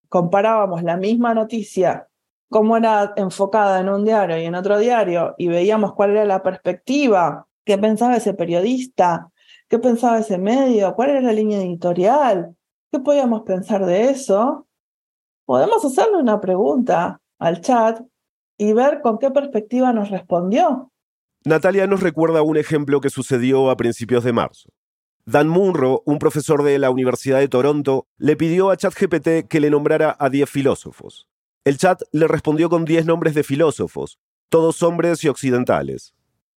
Comparábamos 0.09 0.83
la 0.83 0.97
misma 0.97 1.33
noticia, 1.33 2.08
cómo 2.49 2.75
era 2.77 3.13
enfocada 3.15 3.79
en 3.79 3.89
un 3.89 4.03
diario 4.03 4.37
y 4.37 4.45
en 4.45 4.55
otro 4.55 4.77
diario, 4.79 5.35
y 5.37 5.47
veíamos 5.47 5.93
cuál 5.93 6.11
era 6.11 6.25
la 6.25 6.43
perspectiva, 6.43 7.47
qué 7.63 7.77
pensaba 7.77 8.17
ese 8.17 8.33
periodista, 8.33 9.31
qué 9.67 9.79
pensaba 9.79 10.19
ese 10.19 10.37
medio, 10.37 10.93
cuál 10.95 11.11
era 11.11 11.21
la 11.21 11.31
línea 11.31 11.61
editorial, 11.61 12.55
qué 12.91 12.99
podíamos 12.99 13.43
pensar 13.43 13.85
de 13.85 14.09
eso. 14.09 14.67
Podemos 15.45 15.85
hacerle 15.85 16.17
una 16.17 16.41
pregunta 16.41 17.21
al 17.37 17.61
chat 17.61 18.01
y 18.57 18.73
ver 18.73 19.01
con 19.01 19.19
qué 19.19 19.31
perspectiva 19.31 19.93
nos 19.93 20.09
respondió. 20.09 20.91
Natalia 21.45 21.87
nos 21.87 22.01
recuerda 22.01 22.41
un 22.41 22.57
ejemplo 22.57 22.99
que 22.99 23.09
sucedió 23.09 23.69
a 23.69 23.77
principios 23.77 24.23
de 24.23 24.33
marzo. 24.33 24.69
Dan 25.25 25.47
Munro, 25.47 26.01
un 26.05 26.19
profesor 26.19 26.63
de 26.63 26.79
la 26.79 26.89
Universidad 26.89 27.39
de 27.39 27.47
Toronto, 27.47 28.07
le 28.17 28.35
pidió 28.35 28.71
a 28.71 28.77
ChatGPT 28.77 29.47
que 29.47 29.59
le 29.59 29.69
nombrara 29.69 30.15
a 30.19 30.29
10 30.29 30.49
filósofos. 30.49 31.28
El 31.65 31.77
chat 31.77 32.01
le 32.11 32.27
respondió 32.27 32.69
con 32.69 32.85
10 32.85 33.05
nombres 33.05 33.35
de 33.35 33.43
filósofos, 33.43 34.17
todos 34.49 34.81
hombres 34.81 35.23
y 35.23 35.27
occidentales. 35.27 36.13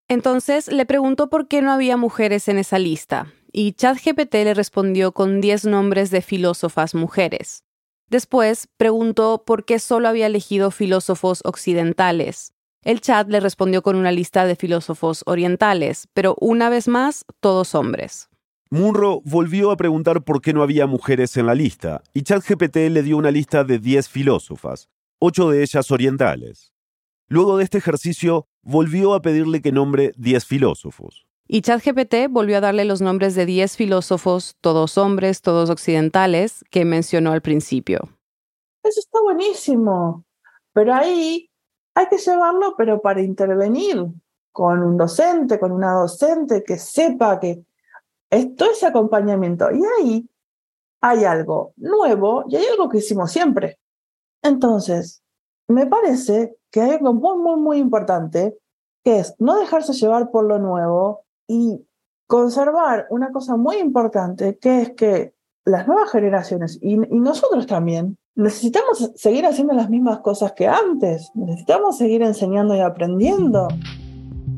Entonces 0.08 0.68
le 0.68 0.86
preguntó 0.86 1.28
por 1.28 1.48
qué 1.48 1.60
no 1.60 1.72
había 1.72 1.96
mujeres 1.96 2.46
en 2.48 2.58
esa 2.58 2.78
lista, 2.78 3.32
y 3.52 3.72
ChatGPT 3.72 4.34
le 4.34 4.54
respondió 4.54 5.12
con 5.12 5.40
10 5.40 5.66
nombres 5.66 6.10
de 6.10 6.22
filósofas 6.22 6.94
mujeres. 6.94 7.64
Después 8.08 8.68
preguntó 8.76 9.42
por 9.44 9.64
qué 9.64 9.78
solo 9.78 10.08
había 10.08 10.26
elegido 10.26 10.70
filósofos 10.70 11.40
occidentales. 11.44 12.52
El 12.82 13.00
chat 13.00 13.28
le 13.28 13.40
respondió 13.40 13.82
con 13.82 13.96
una 13.96 14.12
lista 14.12 14.44
de 14.44 14.54
filósofos 14.54 15.22
orientales, 15.26 16.08
pero 16.14 16.36
una 16.40 16.68
vez 16.68 16.88
más, 16.88 17.24
todos 17.40 17.74
hombres. 17.74 18.28
Munro 18.72 19.20
volvió 19.26 19.70
a 19.70 19.76
preguntar 19.76 20.24
por 20.24 20.40
qué 20.40 20.54
no 20.54 20.62
había 20.62 20.86
mujeres 20.86 21.36
en 21.36 21.44
la 21.44 21.54
lista, 21.54 22.02
y 22.14 22.22
ChatGPT 22.22 22.76
le 22.88 23.02
dio 23.02 23.18
una 23.18 23.30
lista 23.30 23.64
de 23.64 23.78
10 23.78 24.08
filósofas, 24.08 24.88
ocho 25.18 25.50
de 25.50 25.60
ellas 25.60 25.90
orientales. 25.90 26.72
Luego 27.28 27.58
de 27.58 27.64
este 27.64 27.76
ejercicio, 27.76 28.46
volvió 28.62 29.12
a 29.12 29.20
pedirle 29.20 29.60
que 29.60 29.72
nombre 29.72 30.14
10 30.16 30.46
filósofos. 30.46 31.26
Y 31.46 31.60
ChatGPT 31.60 32.30
volvió 32.30 32.56
a 32.56 32.60
darle 32.62 32.86
los 32.86 33.02
nombres 33.02 33.34
de 33.34 33.44
10 33.44 33.76
filósofos, 33.76 34.56
todos 34.62 34.96
hombres, 34.96 35.42
todos 35.42 35.68
occidentales, 35.68 36.64
que 36.70 36.86
mencionó 36.86 37.32
al 37.32 37.42
principio. 37.42 38.08
Eso 38.82 39.00
está 39.00 39.20
buenísimo. 39.20 40.24
Pero 40.72 40.94
ahí 40.94 41.50
hay 41.94 42.06
que 42.08 42.16
llevarlo, 42.16 42.74
pero 42.78 43.02
para 43.02 43.20
intervenir 43.20 44.06
con 44.50 44.82
un 44.82 44.96
docente, 44.96 45.60
con 45.60 45.72
una 45.72 45.92
docente 45.92 46.64
que 46.64 46.78
sepa 46.78 47.38
que 47.38 47.66
es 48.32 48.82
acompañamiento. 48.82 49.70
Y 49.70 49.82
ahí 49.98 50.30
hay 51.00 51.24
algo 51.24 51.72
nuevo 51.76 52.44
y 52.48 52.56
hay 52.56 52.64
algo 52.66 52.88
que 52.88 52.98
hicimos 52.98 53.30
siempre. 53.30 53.78
Entonces, 54.42 55.22
me 55.68 55.86
parece 55.86 56.56
que 56.70 56.80
hay 56.80 56.90
algo 56.92 57.12
muy, 57.14 57.38
muy, 57.38 57.60
muy 57.60 57.78
importante, 57.78 58.58
que 59.04 59.20
es 59.20 59.34
no 59.38 59.58
dejarse 59.58 59.92
llevar 59.92 60.30
por 60.30 60.44
lo 60.44 60.58
nuevo, 60.58 61.24
y 61.52 61.86
conservar 62.26 63.06
una 63.10 63.30
cosa 63.30 63.56
muy 63.56 63.76
importante, 63.76 64.58
que 64.58 64.82
es 64.82 64.90
que 64.92 65.34
las 65.64 65.86
nuevas 65.86 66.10
generaciones 66.10 66.78
y, 66.80 66.96
nosotros 66.96 67.66
también 67.66 68.16
necesitamos 68.34 69.12
seguir 69.14 69.44
haciendo 69.44 69.74
las 69.74 69.90
mismas 69.90 70.20
cosas 70.20 70.52
que 70.52 70.66
antes, 70.66 71.30
necesitamos 71.34 71.98
seguir 71.98 72.22
enseñando 72.22 72.74
y 72.74 72.80
aprendiendo. 72.80 73.68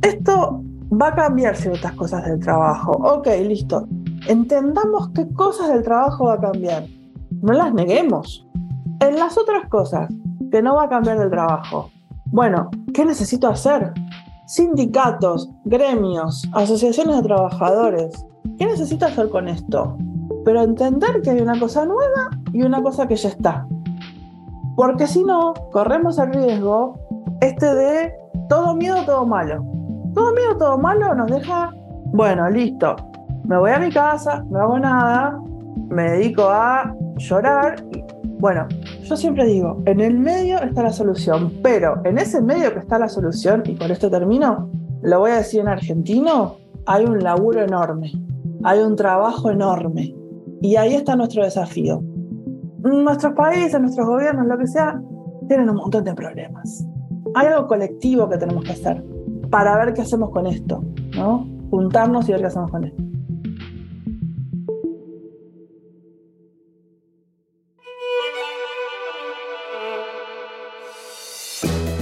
Esto 0.03 0.63
va 0.91 1.09
a 1.09 1.15
cambiar 1.15 1.57
ciertas 1.57 1.93
cosas 1.93 2.25
del 2.25 2.41
trabajo. 2.41 2.93
Ok, 2.93 3.29
listo. 3.47 3.87
Entendamos 4.29 5.11
qué 5.11 5.29
cosas 5.33 5.69
del 5.69 5.83
trabajo 5.83 6.27
va 6.27 6.35
a 6.35 6.41
cambiar. 6.41 6.85
No 7.43 7.53
las 7.53 7.73
neguemos. 7.73 8.47
En 9.01 9.17
las 9.19 9.37
otras 9.37 9.69
cosas 9.69 10.09
que 10.51 10.63
no 10.63 10.77
va 10.77 10.85
a 10.85 10.89
cambiar 10.89 11.19
del 11.19 11.31
trabajo. 11.31 11.91
Bueno, 12.27 12.71
¿qué 12.93 13.05
necesito 13.05 13.49
hacer? 13.49 13.93
sindicatos, 14.47 15.51
gremios, 15.65 16.49
asociaciones 16.53 17.17
de 17.17 17.23
trabajadores. 17.23 18.27
¿Qué 18.59 18.67
necesita 18.67 19.07
hacer 19.07 19.31
con 19.31 19.49
esto? 19.49 19.97
Pero 20.45 20.63
entender 20.63 21.23
que 21.23 21.31
hay 21.31 21.41
una 21.41 21.59
cosa 21.59 21.85
nueva 21.85 22.31
y 22.53 22.63
una 22.63 22.83
cosa 22.83 23.09
que 23.09 23.17
ya 23.17 23.31
está. 23.31 23.67
Porque 24.77 25.07
si 25.07 25.25
no, 25.25 25.55
corremos 25.73 26.19
el 26.19 26.33
riesgo 26.33 26.99
este 27.41 27.75
de 27.75 28.15
todo 28.49 28.75
miedo, 28.75 29.05
todo 29.07 29.27
malo. 29.27 29.65
Todo 30.15 30.33
miedo, 30.33 30.57
todo 30.57 30.79
malo 30.79 31.15
nos 31.15 31.31
deja, 31.31 31.75
bueno, 32.13 32.49
listo, 32.49 32.95
me 33.45 33.59
voy 33.59 33.73
a 33.73 33.79
mi 33.79 33.91
casa, 33.91 34.45
no 34.49 34.61
hago 34.61 34.79
nada, 34.79 35.41
me 35.89 36.13
dedico 36.13 36.45
a 36.45 36.95
llorar 37.17 37.85
y 37.93 38.05
bueno, 38.39 38.67
yo 39.03 39.17
siempre 39.17 39.47
digo, 39.47 39.83
en 39.87 40.01
el 40.01 40.19
medio 40.19 40.61
está 40.61 40.83
la 40.83 40.93
solución, 40.93 41.53
pero 41.63 42.01
en 42.05 42.19
ese 42.19 42.43
medio 42.43 42.73
que 42.73 42.81
está 42.81 42.99
la 42.99 43.09
solución, 43.09 43.63
y 43.65 43.77
con 43.77 43.91
esto 43.91 44.11
termino, 44.11 44.71
lo 45.03 45.21
voy 45.21 45.31
a 45.31 45.37
decir 45.37 45.61
en 45.61 45.69
argentino, 45.69 46.57
hay 46.87 47.05
un 47.05 47.21
laburo 47.21 47.63
enorme, 47.63 48.13
hay 48.63 48.81
un 48.81 48.97
trabajo 48.97 49.51
enorme, 49.51 50.15
y 50.61 50.77
ahí 50.77 50.95
está 50.95 51.17
nuestro 51.17 51.43
desafío. 51.43 52.03
Nuestros 52.81 53.33
países, 53.33 53.81
nuestros 53.81 54.07
gobiernos, 54.07 54.47
lo 54.47 54.59
que 54.59 54.67
sea, 54.67 55.01
tienen 55.49 55.71
un 55.71 55.77
montón 55.77 56.05
de 56.05 56.15
problemas. 56.15 56.87
Hay 57.35 57.47
algo 57.47 57.67
colectivo 57.67 58.29
que 58.29 58.37
tenemos 58.37 58.63
que 58.65 58.73
hacer 58.73 59.14
para 59.55 59.77
ver 59.77 59.95
qué 59.95 60.03
hacemos 60.03 60.31
con 60.31 60.49
esto, 60.49 60.83
¿no? 61.15 61.47
Juntarnos 61.71 62.29
y 62.29 62.33
ver 62.33 62.41
qué 62.41 62.49
hacemos 62.49 62.73
con 62.73 62.87
esto. 62.87 63.01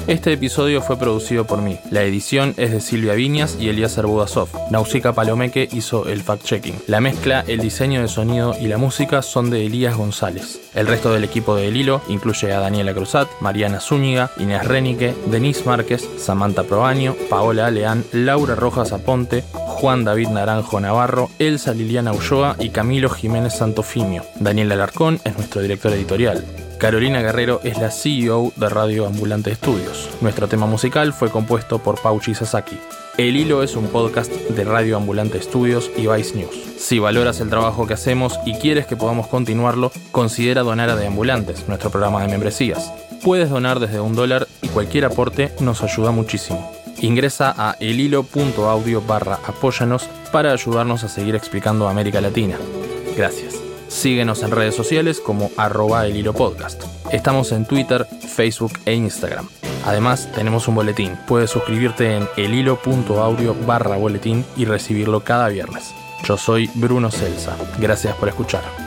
Este 0.08 0.32
episodio 0.32 0.82
fue 0.82 0.98
producido 0.98 1.46
por 1.46 1.62
mí. 1.62 1.78
La 1.90 2.02
edición 2.02 2.54
es 2.56 2.72
de 2.72 2.80
Silvia 2.80 3.14
Viñas 3.14 3.56
y 3.60 3.68
Elías 3.68 4.00
Budasov. 4.02 4.48
Nausicaa 4.70 5.12
Palomeque 5.12 5.68
hizo 5.72 6.08
el 6.08 6.24
fact-checking. 6.24 6.74
La 6.88 7.00
mezcla, 7.00 7.44
el 7.46 7.60
diseño 7.60 8.02
de 8.02 8.08
sonido 8.08 8.56
y 8.60 8.66
la 8.66 8.78
música 8.78 9.22
son 9.22 9.50
de 9.50 9.64
Elías 9.64 9.96
González. 9.96 10.60
El 10.74 10.88
resto 10.88 11.12
del 11.12 11.22
equipo 11.22 11.54
de 11.54 11.68
El 11.68 11.76
Hilo 11.76 12.02
incluye 12.08 12.52
a 12.52 12.58
Daniela 12.58 12.94
Cruzat, 12.94 13.28
Mariana 13.40 13.78
Zúñiga, 13.78 14.32
Inés 14.38 14.64
Renique, 14.64 15.14
Denise 15.26 15.64
Márquez, 15.64 16.08
Samantha 16.18 16.64
Proaño, 16.64 17.14
Paola 17.30 17.66
Aleán, 17.66 18.04
Laura 18.12 18.56
Rojas 18.56 18.92
Aponte, 18.92 19.44
Juan 19.52 20.04
David 20.04 20.28
Naranjo 20.28 20.80
Navarro, 20.80 21.30
Elsa 21.38 21.74
Liliana 21.74 22.12
Ulloa 22.12 22.56
y 22.58 22.70
Camilo 22.70 23.08
Jiménez 23.08 23.54
Santofimio. 23.54 24.24
Daniel 24.40 24.72
Alarcón 24.72 25.20
es 25.24 25.36
nuestro 25.36 25.62
director 25.62 25.92
editorial. 25.92 26.44
Carolina 26.82 27.22
Guerrero 27.22 27.60
es 27.62 27.78
la 27.78 27.92
CEO 27.92 28.52
de 28.56 28.68
Radio 28.68 29.06
Ambulante 29.06 29.52
Estudios. 29.52 30.10
Nuestro 30.20 30.48
tema 30.48 30.66
musical 30.66 31.12
fue 31.12 31.30
compuesto 31.30 31.78
por 31.78 32.02
Pauchi 32.02 32.34
Sasaki. 32.34 32.76
El 33.16 33.36
Hilo 33.36 33.62
es 33.62 33.76
un 33.76 33.86
podcast 33.86 34.32
de 34.32 34.64
Radio 34.64 34.96
Ambulante 34.96 35.38
Estudios 35.38 35.92
y 35.96 36.08
Vice 36.08 36.34
News. 36.34 36.56
Si 36.78 36.98
valoras 36.98 37.38
el 37.38 37.50
trabajo 37.50 37.86
que 37.86 37.94
hacemos 37.94 38.36
y 38.44 38.54
quieres 38.54 38.86
que 38.86 38.96
podamos 38.96 39.28
continuarlo, 39.28 39.92
considera 40.10 40.62
donar 40.62 40.90
a 40.90 40.96
De 40.96 41.06
Ambulantes, 41.06 41.68
nuestro 41.68 41.90
programa 41.90 42.20
de 42.22 42.26
membresías. 42.26 42.92
Puedes 43.22 43.48
donar 43.48 43.78
desde 43.78 44.00
un 44.00 44.16
dólar 44.16 44.48
y 44.60 44.66
cualquier 44.66 45.04
aporte 45.04 45.52
nos 45.60 45.84
ayuda 45.84 46.10
muchísimo. 46.10 46.72
Ingresa 47.00 47.54
a 47.56 47.76
elhilo.audio 47.78 49.02
barra 49.02 49.38
apóyanos 49.46 50.08
para 50.32 50.50
ayudarnos 50.50 51.04
a 51.04 51.08
seguir 51.08 51.36
explicando 51.36 51.88
América 51.88 52.20
Latina. 52.20 52.56
Gracias. 53.16 53.61
Síguenos 53.92 54.42
en 54.42 54.50
redes 54.50 54.74
sociales 54.74 55.20
como 55.20 55.50
arroba 55.56 56.06
el 56.06 56.16
hilo 56.16 56.32
podcast. 56.32 56.82
Estamos 57.12 57.52
en 57.52 57.66
Twitter, 57.66 58.06
Facebook 58.06 58.72
e 58.86 58.94
Instagram. 58.94 59.46
Además, 59.84 60.32
tenemos 60.34 60.66
un 60.66 60.76
boletín. 60.76 61.16
Puedes 61.28 61.50
suscribirte 61.50 62.16
en 62.16 62.26
elhilo.audio 62.36 63.54
barra 63.66 63.96
boletín 63.96 64.44
y 64.56 64.64
recibirlo 64.64 65.20
cada 65.20 65.48
viernes. 65.48 65.94
Yo 66.24 66.36
soy 66.38 66.70
Bruno 66.74 67.10
Celsa. 67.10 67.54
Gracias 67.78 68.16
por 68.16 68.28
escuchar. 68.28 68.81